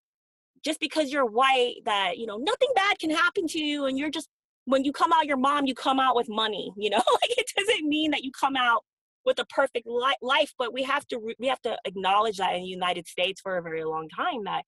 [0.64, 4.10] just because you're white that you know nothing bad can happen to you and you're
[4.10, 4.30] just
[4.66, 7.02] when you come out your mom you come out with money you know?
[7.22, 8.84] Like it doesn't mean that you come out
[9.26, 12.62] with a perfect li- life but we have to we have to acknowledge that in
[12.62, 14.64] the united states for a very long time that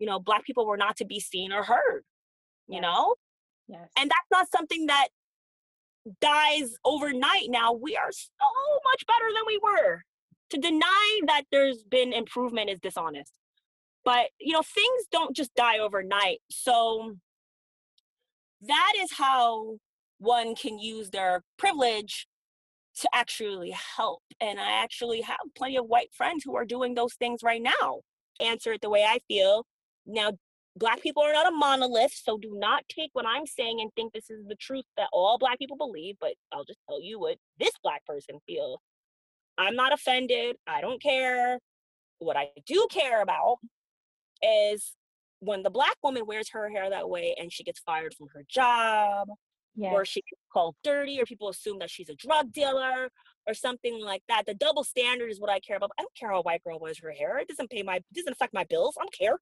[0.00, 2.02] you know black people were not to be seen or heard
[2.68, 2.82] you Yes.
[2.82, 3.14] know?
[3.68, 3.88] Yes.
[3.96, 5.08] and that's not something that
[6.20, 7.72] dies overnight now.
[7.72, 8.48] We are so
[8.92, 10.02] much better than we were
[10.50, 13.32] to deny that there's been improvement is dishonest.
[14.04, 16.38] But you know things don't just die overnight.
[16.50, 17.16] So
[18.62, 19.78] that is how
[20.18, 22.26] one can use their privilege
[23.00, 24.22] to actually help.
[24.40, 28.00] And i actually have plenty of white friends who are doing those things right now.
[28.40, 29.66] Answer it the way i feel.
[30.06, 30.32] Now
[30.76, 34.12] black people are not a monolith so do not take what i'm saying and think
[34.12, 37.36] this is the truth that all black people believe but i'll just tell you what
[37.58, 38.78] this black person feels
[39.58, 41.58] i'm not offended i don't care.
[42.18, 43.58] What i do care about
[44.42, 44.94] is
[45.40, 48.44] when the black woman wears her hair that way and she gets fired from her
[48.48, 49.28] job
[49.74, 49.92] yes.
[49.92, 53.10] or she gets called dirty or people assume that she's a drug dealer
[53.46, 56.30] or something like that the double standard is what i care about i don't care
[56.30, 58.64] how a white girl wears her hair it doesn't pay my it doesn't affect my
[58.64, 59.38] bills i don't care.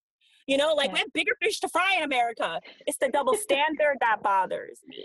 [0.46, 3.96] You know like we have bigger fish to fry in america it's the double standard
[4.00, 5.04] that bothers me.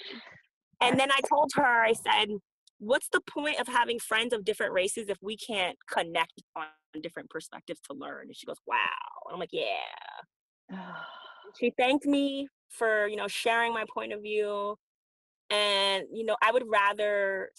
[0.81, 2.29] And then i told her i said
[2.79, 6.65] what's the point of having friends of different races if we can't connect on
[7.01, 8.27] different perspectives to learn?
[8.27, 8.77] And she goes wow.
[9.27, 10.77] And i'm like yeah.
[11.59, 14.75] She thanked me for you know sharing my point of view.
[15.49, 17.49] And you know i would rather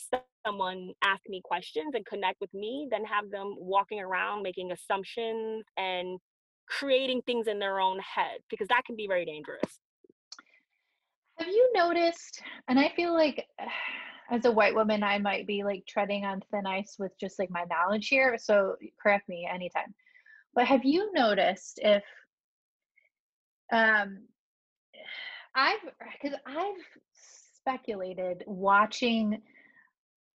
[0.47, 5.65] someone ask me questions and connect with me than have them walking around making assumptions
[5.77, 6.19] and
[6.67, 9.81] creating things in their own head because that can be very dangerous.
[11.39, 13.47] Have you noticed, and I feel like
[14.31, 17.51] as a white woman, I might be like treading on thin ice with just like
[17.51, 18.37] my knowledge here.
[18.39, 19.95] So correct me anytime.
[20.55, 22.05] But have you noticed if
[23.73, 24.27] um
[25.55, 25.81] I've
[26.23, 27.01] because I've
[27.55, 29.43] speculated watching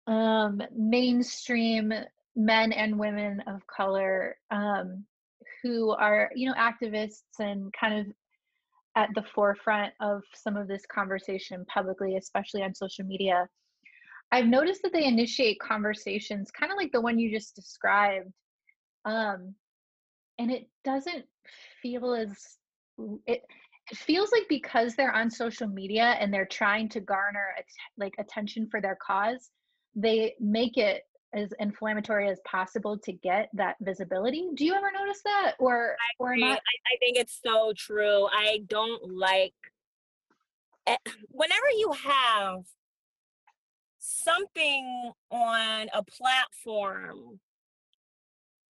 [0.07, 1.93] um mainstream
[2.35, 5.05] men and women of color um
[5.63, 8.13] who are you know activists and kind of
[8.95, 13.47] at the forefront of some of this conversation publicly, especially on social media.
[14.35, 18.33] I've noticed that they initiate conversations kind of like the one you just described.
[19.05, 19.55] Um,
[20.37, 21.23] and it doesn't
[21.81, 22.35] feel as
[23.25, 23.43] it
[23.89, 27.63] it feels like because they're on social media and they're trying to garner at,
[27.97, 29.51] like attention for their cause,
[29.95, 34.49] they make it as inflammatory as possible to get that visibility.
[34.55, 36.43] Do you ever notice that, or or am agree.
[36.43, 38.25] I- I, I think it's so true.
[38.25, 39.53] I don't like
[40.87, 40.97] eh,
[41.29, 42.65] whenever you have
[44.05, 47.39] something on a platform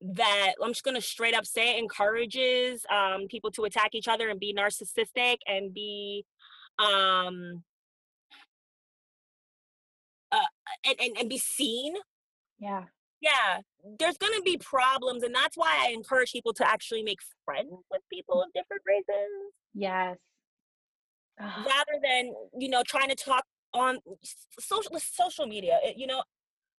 [0.01, 4.29] that I'm just gonna straight up say it encourages um, people to attack each other
[4.29, 6.25] and be narcissistic and be
[6.79, 7.63] um
[10.31, 10.37] uh,
[10.85, 11.95] and, and, and be seen.
[12.59, 12.85] Yeah,
[13.21, 13.61] yeah
[13.99, 17.69] there's going to be problems and that's why i encourage people to actually make friends
[17.91, 19.29] with people of different races.
[19.73, 20.17] Yes.
[21.39, 23.43] Rather than you know trying to talk
[23.75, 23.99] on
[24.59, 26.23] social social media It- you know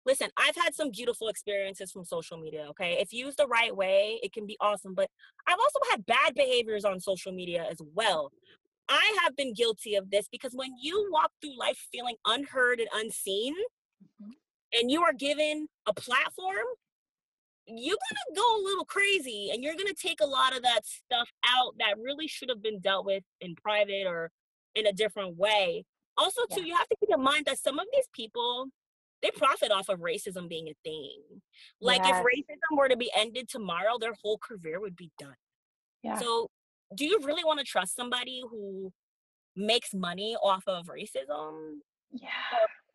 [0.06, 2.96] listen, I've had some beautiful experiences from social media, okay?
[3.00, 4.94] If used the right way, it can be awesome.
[4.94, 5.10] But
[5.46, 8.30] I've also had bad behaviors on social media as well.
[8.88, 12.88] I have been guilty of this because when you walk through life feeling unheard and
[12.94, 13.52] unseen,
[14.22, 14.30] mm-hmm.
[14.80, 16.66] and you are given a platform,
[17.66, 21.28] you're gonna go a little crazy and you're gonna take a lot of that stuff
[21.44, 24.30] out that really should have been dealt with in private or
[24.76, 25.84] in a different way.
[26.18, 26.66] Also, too, yeah.
[26.66, 28.68] you have to keep in mind that some of these people
[29.22, 31.22] they profit off of racism being a thing.
[31.80, 32.10] Like yes.
[32.10, 35.34] if racism were to be ended tomorrow, their whole career would be done.
[36.02, 36.18] Yeah.
[36.18, 36.50] So
[36.94, 38.92] do you really want to trust somebody who
[39.56, 41.78] makes money off of racism?
[42.12, 42.28] Yeah.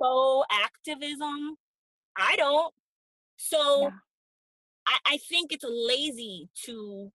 [0.02, 1.56] So activism?
[2.18, 2.74] I don't.
[3.38, 3.90] So yeah.
[4.88, 7.12] I, I think it's lazy to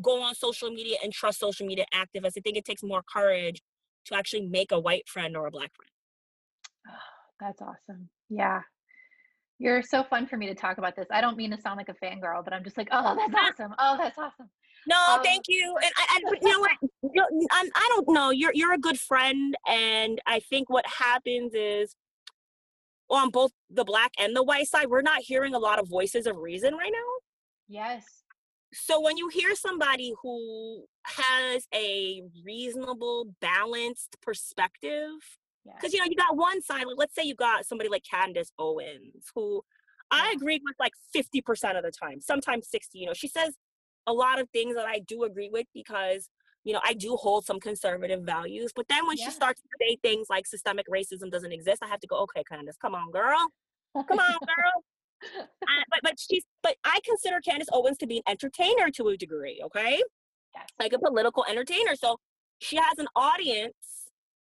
[0.00, 2.34] go on social media and trust social media activists.
[2.36, 3.60] I think it takes more courage
[4.06, 5.90] to actually make a white friend or a black friend.
[6.88, 8.08] Oh, that's awesome.
[8.28, 8.62] Yeah.
[9.58, 11.06] You're so fun for me to talk about this.
[11.10, 13.74] I don't mean to sound like a fangirl, but I'm just like, oh, that's awesome.
[13.78, 14.48] Oh, that's awesome.
[14.86, 15.76] No, um, thank you.
[15.82, 16.70] And I, I you know what?
[17.52, 18.30] I'm, I don't know.
[18.30, 21.94] You're you're a good friend, and I think what happens is
[23.10, 26.26] on both the black and the white side, we're not hearing a lot of voices
[26.26, 26.98] of reason right now.
[27.68, 28.04] Yes.
[28.72, 35.10] So when you hear somebody who has a reasonable, balanced perspective,
[35.64, 36.86] because you know you got one side.
[36.86, 39.62] Like, let's say you got somebody like Candace Owens, who
[40.12, 40.22] yeah.
[40.22, 43.00] I agree with like fifty percent of the time, sometimes sixty.
[43.00, 43.54] You know, she says
[44.06, 46.28] a lot of things that I do agree with because
[46.64, 48.72] you know I do hold some conservative values.
[48.74, 49.26] But then when yeah.
[49.26, 52.42] she starts to say things like systemic racism doesn't exist, I have to go, okay,
[52.48, 53.48] Candace, come on, girl,
[53.94, 54.84] come on, girl.
[55.38, 59.16] Uh, but but she's but I consider Candace Owens to be an entertainer to a
[59.16, 59.60] degree.
[59.64, 60.02] Okay,
[60.54, 60.66] yes.
[60.78, 61.94] like a political entertainer.
[61.94, 62.16] So
[62.58, 63.74] she has an audience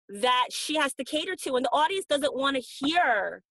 [0.09, 3.43] that she has to cater to, and the audience doesn't want to hear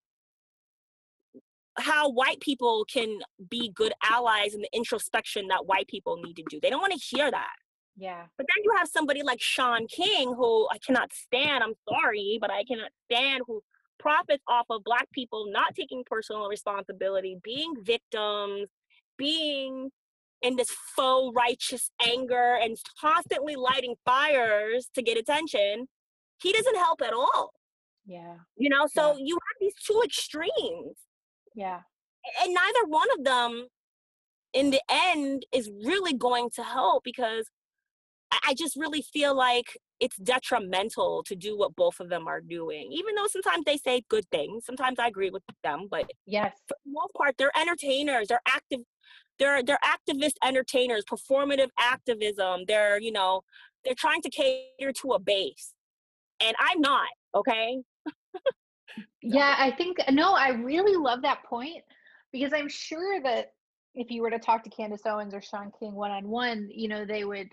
[1.78, 6.44] how white people can be good allies in the introspection that white people need to
[6.50, 6.58] do.
[6.60, 7.54] They don't want to hear that.
[7.96, 8.24] Yeah.
[8.36, 11.62] But then you have somebody like Shaun King, who I cannot stand.
[11.62, 13.62] I'm sorry, but I cannot stand who
[14.00, 18.68] profits off of black people not taking personal responsibility, being victims,
[19.16, 19.90] being
[20.42, 25.86] in this faux righteous anger and constantly lighting fires to get attention.
[26.42, 27.52] He doesn't help at all.
[28.06, 28.36] Yeah.
[28.56, 29.24] You know, so yeah.
[29.24, 30.96] you have these two extremes.
[31.54, 31.80] Yeah.
[32.42, 33.66] And neither one of them
[34.52, 37.46] in the end is really going to help because
[38.44, 42.90] I just really feel like it's detrimental to do what both of them are doing.
[42.90, 46.76] Even though sometimes they say good things, sometimes I agree with them, but yes, for
[46.84, 48.28] the most part, they're entertainers.
[48.28, 48.80] They're active.
[49.38, 52.62] They're they're activist entertainers, performative activism.
[52.66, 53.42] They're you know
[53.84, 55.74] they're trying to cater to a base,
[56.40, 57.08] and I'm not.
[57.34, 57.78] Okay.
[59.22, 61.82] yeah, I think no, I really love that point
[62.32, 63.52] because I'm sure that
[63.94, 66.88] if you were to talk to Candace Owens or Shaun King one on one, you
[66.88, 67.48] know, they would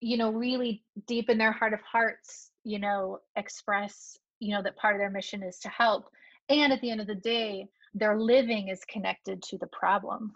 [0.00, 4.76] you know really deep in their heart of hearts you know express you know that
[4.76, 6.08] part of their mission is to help
[6.48, 10.32] and at the end of the day their living is connected to the problem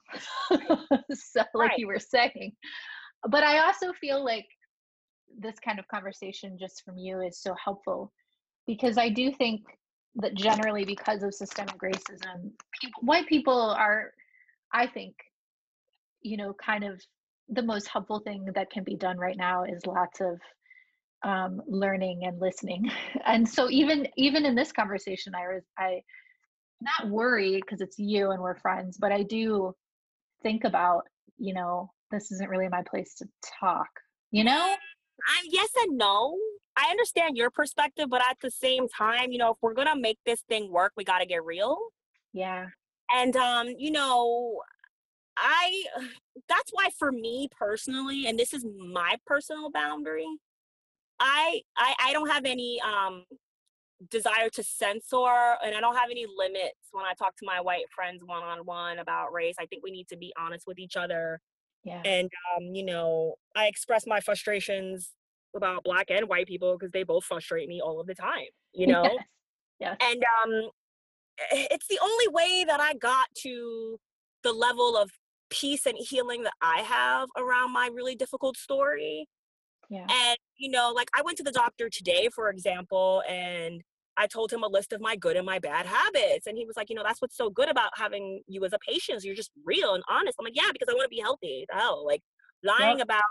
[0.50, 1.78] so like right.
[1.78, 2.52] you were saying
[3.28, 4.46] but i also feel like
[5.38, 8.12] this kind of conversation just from you is so helpful
[8.66, 9.60] because i do think
[10.16, 12.50] that generally because of systemic racism
[12.80, 14.12] people, white people are
[14.72, 15.14] i think
[16.22, 17.00] you know kind of
[17.50, 20.38] the most helpful thing that can be done right now is lots of
[21.22, 22.90] um, learning and listening.
[23.26, 26.02] And so even even in this conversation, I was I
[26.80, 29.74] not worry because it's you and we're friends, but I do
[30.42, 31.02] think about
[31.38, 33.28] you know this isn't really my place to
[33.60, 33.88] talk.
[34.30, 34.74] You know,
[35.28, 36.36] I yes and no.
[36.76, 40.18] I understand your perspective, but at the same time, you know, if we're gonna make
[40.24, 41.76] this thing work, we got to get real.
[42.32, 42.66] Yeah.
[43.12, 44.60] And um, you know,
[45.40, 45.84] I
[46.48, 50.26] that's why for me personally, and this is my personal boundary,
[51.18, 53.24] I I, I don't have any um
[54.08, 57.84] desire to censor and I don't have any limits when I talk to my white
[57.94, 59.56] friends one on one about race.
[59.60, 61.38] I think we need to be honest with each other.
[61.84, 62.00] Yeah.
[62.04, 65.10] And um, you know, I express my frustrations
[65.54, 68.86] about black and white people because they both frustrate me all of the time, you
[68.92, 69.02] know?
[69.04, 69.24] Yes.
[69.80, 69.96] yes.
[70.00, 70.70] And um
[71.52, 73.98] it's the only way that I got to
[74.42, 75.10] the level of
[75.50, 79.28] peace and healing that I have around my really difficult story.
[79.88, 80.06] Yeah.
[80.08, 83.82] And, you know, like I went to the doctor today, for example, and
[84.16, 86.46] I told him a list of my good and my bad habits.
[86.46, 88.78] And he was like, you know, that's what's so good about having you as a
[88.78, 89.18] patient.
[89.18, 90.36] Is You're just real and honest.
[90.38, 91.66] I'm like, yeah, because I want to be healthy.
[91.68, 92.20] The hell, like
[92.62, 93.06] lying yep.
[93.06, 93.22] about,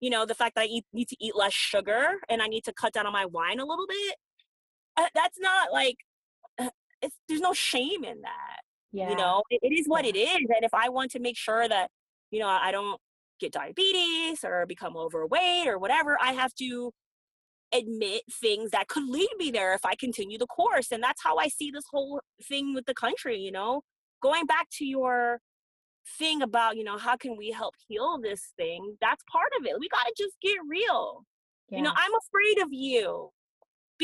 [0.00, 2.64] you know, the fact that I eat, need to eat less sugar and I need
[2.64, 4.16] to cut down on my wine a little bit.
[4.96, 5.96] Uh, that's not like,
[6.58, 8.60] uh, it's, there's no shame in that.
[8.94, 9.10] Yeah.
[9.10, 10.36] You know, it, it is what it is.
[10.36, 11.90] And if I want to make sure that,
[12.30, 13.00] you know, I don't
[13.40, 16.92] get diabetes or become overweight or whatever, I have to
[17.74, 20.92] admit things that could lead me there if I continue the course.
[20.92, 23.82] And that's how I see this whole thing with the country, you know?
[24.22, 25.40] Going back to your
[26.16, 28.96] thing about, you know, how can we help heal this thing?
[29.00, 29.80] That's part of it.
[29.80, 31.24] We got to just get real.
[31.68, 31.78] Yeah.
[31.78, 33.30] You know, I'm afraid of you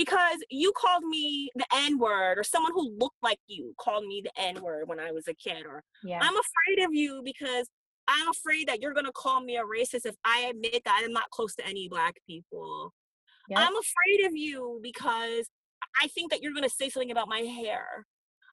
[0.00, 4.22] because you called me the N word, or someone who looked like you called me
[4.24, 6.20] the N word when I was a kid, or yeah.
[6.22, 7.68] I'm afraid of you because
[8.08, 11.28] I'm afraid that you're gonna call me a racist if I admit that I'm not
[11.30, 12.94] close to any black people.
[13.50, 13.58] Yep.
[13.58, 15.50] I'm afraid of you because
[16.00, 18.06] I think that you're gonna say something about my hair.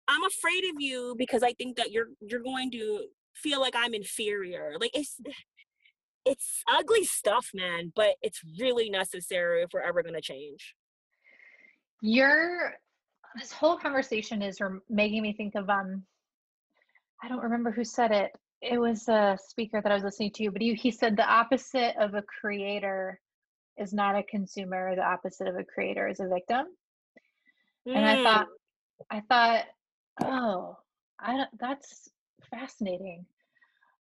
[0.10, 3.94] I'm afraid of you because I think that you're you're going to feel like I'm
[3.94, 4.74] inferior.
[4.82, 5.18] Like it's
[6.26, 10.76] it's ugly stuff, man, but it's really necessary if we're ever gonna change.
[12.02, 12.74] Your
[13.40, 16.04] this whole conversation is making me think of um
[17.24, 18.32] I don't remember who said it.
[18.62, 21.96] It was a speaker that I was listening to, but he, he said the opposite
[22.00, 23.20] of a creator
[23.78, 24.96] is not a consumer.
[24.96, 26.66] The opposite of a creator is a victim.
[27.88, 27.96] Mm.
[27.96, 29.06] And I thought, mm.
[29.12, 29.66] I thought,
[30.24, 30.78] oh,
[31.20, 32.10] I don't, that's
[32.50, 33.26] fascinating.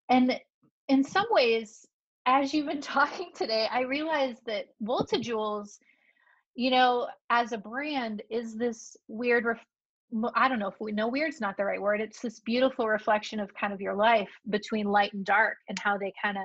[0.09, 0.39] And
[0.87, 1.85] in some ways,
[2.25, 5.79] as you've been talking today, I realized that Volta Jewels
[6.57, 9.63] you know, as a brand, is this weird, ref-
[10.33, 12.01] I don't know if we know weird's not the right word.
[12.01, 15.99] It's this beautiful reflection of kind of your life between light and dark and how
[15.99, 16.43] they kind of,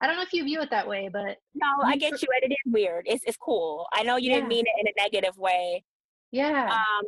[0.00, 1.38] I don't know if you view it that way, but.
[1.56, 2.28] No, I get you.
[2.40, 3.06] And it is weird.
[3.08, 3.88] It's, it's cool.
[3.92, 4.36] I know you yeah.
[4.36, 5.82] didn't mean it in a negative way.
[6.30, 6.72] Yeah.
[6.72, 7.04] Um,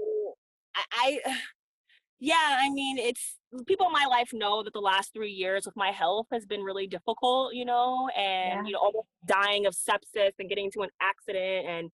[0.75, 1.37] I, I
[2.19, 3.37] yeah, I mean, it's
[3.69, 6.63] people in my life know that the last three years with my health has been
[6.63, 8.63] really difficult, you know, and, yeah.
[8.65, 11.91] you know, almost dying of sepsis and getting into an accident and,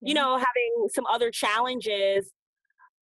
[0.00, 2.30] you know, having some other challenges,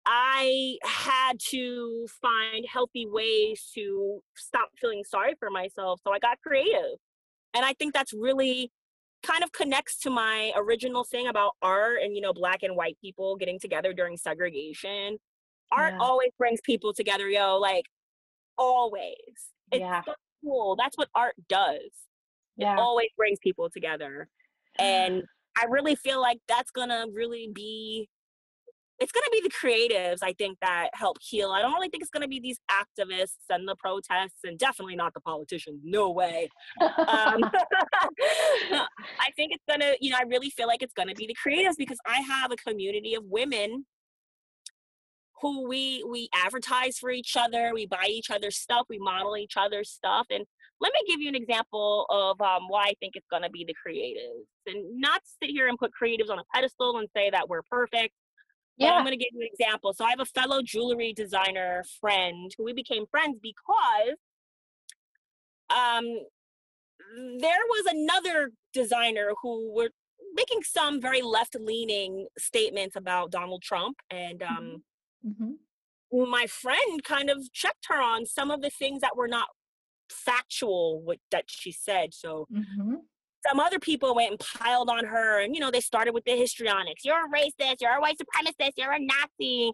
[0.07, 6.01] I had to find healthy ways to stop feeling sorry for myself.
[6.05, 6.99] So I got creative.
[7.55, 8.71] And I think that's really
[9.23, 12.99] kind of connects to my original thing about art and, you know, black and white
[13.01, 15.19] people getting together during segregation.
[15.73, 16.05] Art yeah.
[16.05, 17.87] always brings people together, yo, like
[18.59, 19.15] always.
[19.73, 20.03] It's yeah.
[20.05, 20.13] so
[20.45, 20.77] cool.
[20.77, 21.79] That's what art does.
[22.57, 22.75] Yeah.
[22.75, 24.29] It always brings people together.
[24.79, 24.83] Ah.
[24.83, 25.23] And
[25.57, 28.09] I really feel like that's gonna really be
[29.01, 31.51] it's going to be the creatives i think that help heal.
[31.51, 34.97] I don't really think it's going to be these activists and the protests and definitely
[34.97, 36.49] not the politicians no way.
[36.81, 36.87] Um,
[39.21, 41.27] i think it's going to you know i really feel like it's going to be
[41.27, 43.87] the creatives because i have a community of women
[45.41, 49.55] who we we advertise for each other we buy each other's stuff we model each
[49.57, 50.45] other's stuff and
[50.85, 53.65] let me give you an example of um, why I think it's going to be
[53.67, 57.49] the creatives, and not sit here and put creatives on a pedestal and say that
[57.49, 58.13] we're perfect.
[58.77, 59.95] Yeah, I'm going to give you an example.
[59.95, 64.17] So I have a fellow jewelry designer friend who we became friends because
[65.71, 66.05] um,
[67.39, 69.91] there was another designer who were
[70.35, 74.83] making some very left-leaning statements about Donald Trump, and um,
[75.27, 75.45] mm-hmm.
[76.13, 76.31] mm-hmm.
[76.31, 79.49] my friend kind of checked her on some of the things that were not
[80.11, 82.15] factual what that she said.
[82.15, 82.95] So mm-hmm.
[83.47, 86.33] some other people went and piled on her, and you know they started with the
[86.33, 87.05] histrionics.
[87.05, 87.81] You're a racist.
[87.81, 88.73] You're a white supremacist.
[88.77, 89.73] You're a Nazi.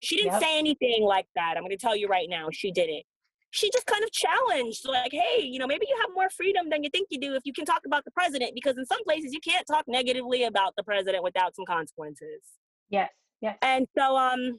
[0.00, 0.42] She didn't yep.
[0.42, 1.54] say anything like that.
[1.56, 3.04] I'm going to tell you right now, she didn't.
[3.52, 6.82] She just kind of challenged, like, hey, you know, maybe you have more freedom than
[6.82, 9.32] you think you do if you can talk about the president, because in some places
[9.32, 12.40] you can't talk negatively about the president without some consequences.
[12.88, 13.10] Yes,
[13.40, 13.56] yes.
[13.62, 14.58] And so, um,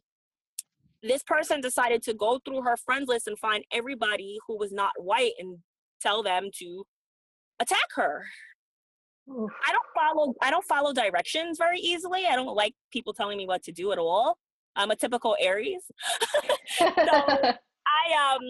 [1.03, 4.91] this person decided to go through her friends list and find everybody who was not
[4.97, 5.57] white and
[6.01, 6.85] tell them to
[7.59, 8.23] attack her.
[9.29, 9.51] Oof.
[9.65, 12.25] I don't follow I don't follow directions very easily.
[12.25, 14.37] I don't like people telling me what to do at all.
[14.75, 15.83] I'm a typical Aries.
[16.77, 18.41] so I um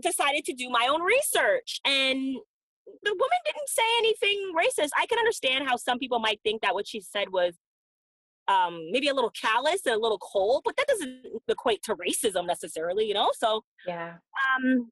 [0.00, 2.36] decided to do my own research and
[3.02, 4.90] the woman didn't say anything racist.
[4.98, 7.54] I can understand how some people might think that what she said was
[8.48, 12.46] um, maybe a little callous and a little cold, but that doesn't equate to racism
[12.46, 13.30] necessarily, you know?
[13.38, 14.14] So, yeah.
[14.56, 14.90] Um,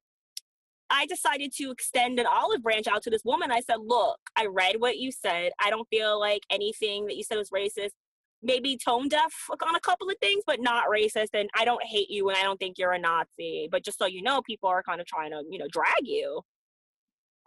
[0.89, 3.51] I decided to extend an olive branch out to this woman.
[3.51, 5.51] I said, Look, I read what you said.
[5.63, 7.91] I don't feel like anything that you said was racist.
[8.43, 9.33] Maybe tone deaf
[9.67, 11.29] on a couple of things, but not racist.
[11.33, 13.67] And I don't hate you and I don't think you're a Nazi.
[13.69, 16.41] But just so you know, people are kind of trying to, you know, drag you.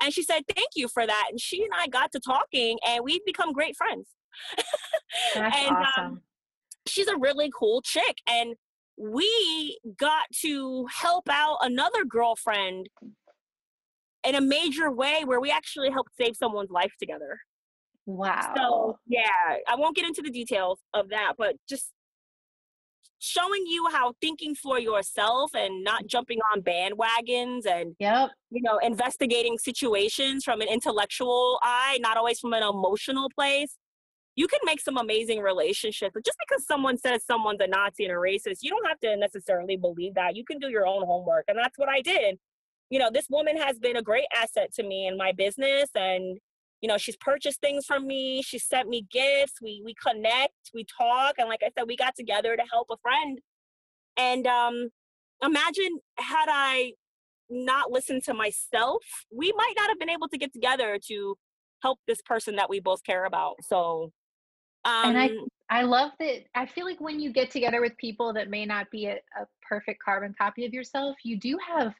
[0.02, 1.28] And she said, Thank you for that.
[1.30, 4.08] And she and I got to talking and we've become great friends.
[5.34, 6.06] That's and, um, awesome.
[6.06, 6.22] Um,
[6.86, 8.18] she's a really cool chick.
[8.28, 8.54] And
[8.96, 12.88] we got to help out another girlfriend
[14.26, 17.38] in a major way where we actually helped save someone's life together.
[18.06, 18.52] Wow.
[18.56, 21.92] So, yeah, I won't get into the details of that, but just
[23.20, 28.30] showing you how thinking for yourself and not jumping on bandwagons and yep.
[28.50, 33.76] you know investigating situations from an intellectual eye not always from an emotional place
[34.40, 38.12] you can make some amazing relationships But just because someone says someone's a nazi and
[38.12, 40.34] a racist you don't have to necessarily believe that.
[40.34, 42.38] You can do your own homework and that's what i did.
[42.88, 46.38] You know this woman has been a great asset to me in my business and
[46.80, 50.86] you know she's purchased things from me she sent me gifts we we connect we
[51.00, 53.40] talk and like i said we got together to help a friend.
[54.16, 54.88] And um
[55.42, 56.92] imagine had i
[57.50, 59.02] not listened to myself
[59.42, 61.36] we might not have been able to get together to
[61.82, 63.56] help this person that we both care about.
[63.62, 64.12] So
[64.84, 67.96] um and i um i love that i feel like when you get together with
[67.96, 71.94] people that may not be a, a perfect carbon copy of yourself you do have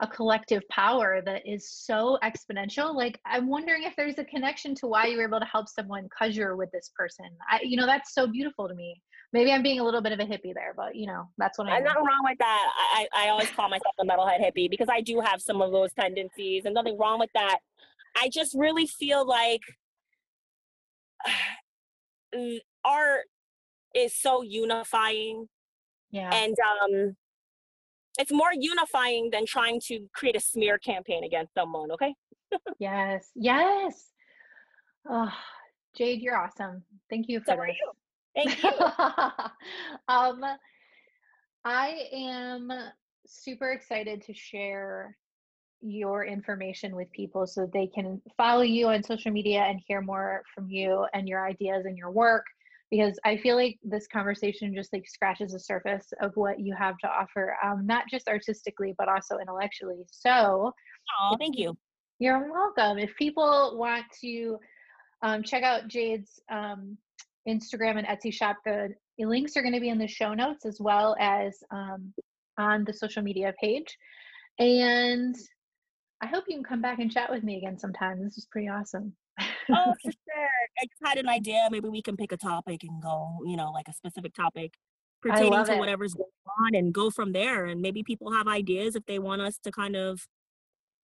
[0.00, 4.86] a collective power that is so exponential like i'm wondering if there's a connection to
[4.88, 7.26] why you were able to help someone because you're with this person.
[7.48, 9.00] I, you know that's so beautiful to me.
[9.32, 11.68] Maybe i'm being a little bit of a hippie there but you know that's what
[11.68, 12.72] i'm nothing wrong with that.
[12.94, 15.92] I, I always call myself a metalhead hippie because i do have some of those
[15.92, 17.58] tendencies and nothing wrong with that.
[18.16, 19.60] I just really feel like
[22.84, 23.26] art
[23.94, 25.48] is so unifying
[26.10, 26.30] yeah.
[26.32, 27.16] and um
[28.18, 32.14] it's more unifying than trying to create a smear campaign against someone okay?
[32.78, 34.10] Yes yes.
[35.08, 35.32] Oh
[35.96, 36.82] jade you're awesome.
[37.10, 37.76] Thank you for so this.
[37.80, 37.92] you.
[38.36, 38.70] thank you.
[40.08, 40.44] Um
[41.64, 42.70] i am
[43.26, 45.16] super excited to share
[45.84, 50.42] your information with people so they can follow you on social media and hear more
[50.54, 52.44] from you and your ideas and your work
[52.90, 56.96] because I feel like this conversation just like scratches the surface of what you have
[56.98, 60.04] to offer, um, not just artistically, but also intellectually.
[60.10, 60.72] So,
[61.20, 61.76] oh, thank you.
[62.20, 62.98] You're welcome.
[62.98, 64.58] If people want to
[65.22, 66.96] um, check out Jade's um,
[67.48, 70.78] Instagram and Etsy shop, the links are going to be in the show notes as
[70.80, 72.12] well as um,
[72.58, 73.98] on the social media page.
[74.58, 75.34] And
[76.24, 78.24] I hope you can come back and chat with me again sometime.
[78.24, 80.48] This is pretty awesome oh, for sure.
[80.80, 81.68] I just had an idea.
[81.70, 84.72] Maybe we can pick a topic and go, you know, like a specific topic
[85.20, 85.78] pertaining to it.
[85.78, 86.30] whatever's going
[86.64, 87.66] on and go from there.
[87.66, 90.26] And maybe people have ideas if they want us to kind of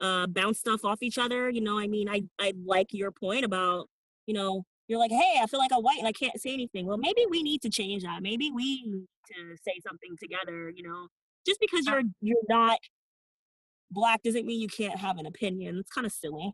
[0.01, 1.51] uh, bounce stuff off each other.
[1.51, 3.87] You know, I mean, I, I like your point about,
[4.25, 6.87] you know, you're like, hey, I feel like I'm white and I can't say anything.
[6.87, 8.23] Well, maybe we need to change that.
[8.23, 11.07] Maybe we need to say something together, you know.
[11.45, 12.77] Just because you're you're not
[13.91, 15.77] black doesn't mean you can't have an opinion.
[15.77, 16.53] It's kind of silly.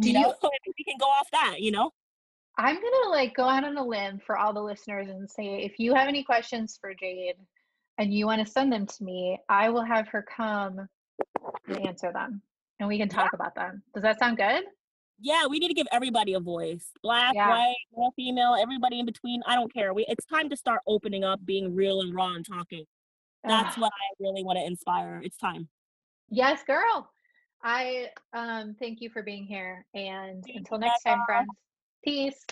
[0.00, 1.90] Do you, know, we can go off that, you know?
[2.58, 5.78] I'm gonna like go out on a limb for all the listeners and say if
[5.78, 7.36] you have any questions for Jade
[7.98, 10.88] and you want to send them to me, I will have her come
[11.68, 12.40] and answer them
[12.80, 13.36] and we can talk yeah.
[13.36, 13.82] about them.
[13.94, 14.64] Does that sound good?
[15.18, 16.90] Yeah, we need to give everybody a voice.
[17.02, 17.48] Black, yeah.
[17.48, 19.42] white, male, female, everybody in between.
[19.46, 19.94] I don't care.
[19.94, 22.84] We it's time to start opening up, being real and raw and talking.
[23.44, 25.20] That's what I really want to inspire.
[25.24, 25.68] It's time.
[26.28, 27.10] Yes, girl.
[27.62, 29.86] I um, thank you for being here.
[29.94, 31.50] And until next time, friends,
[32.04, 32.44] peace.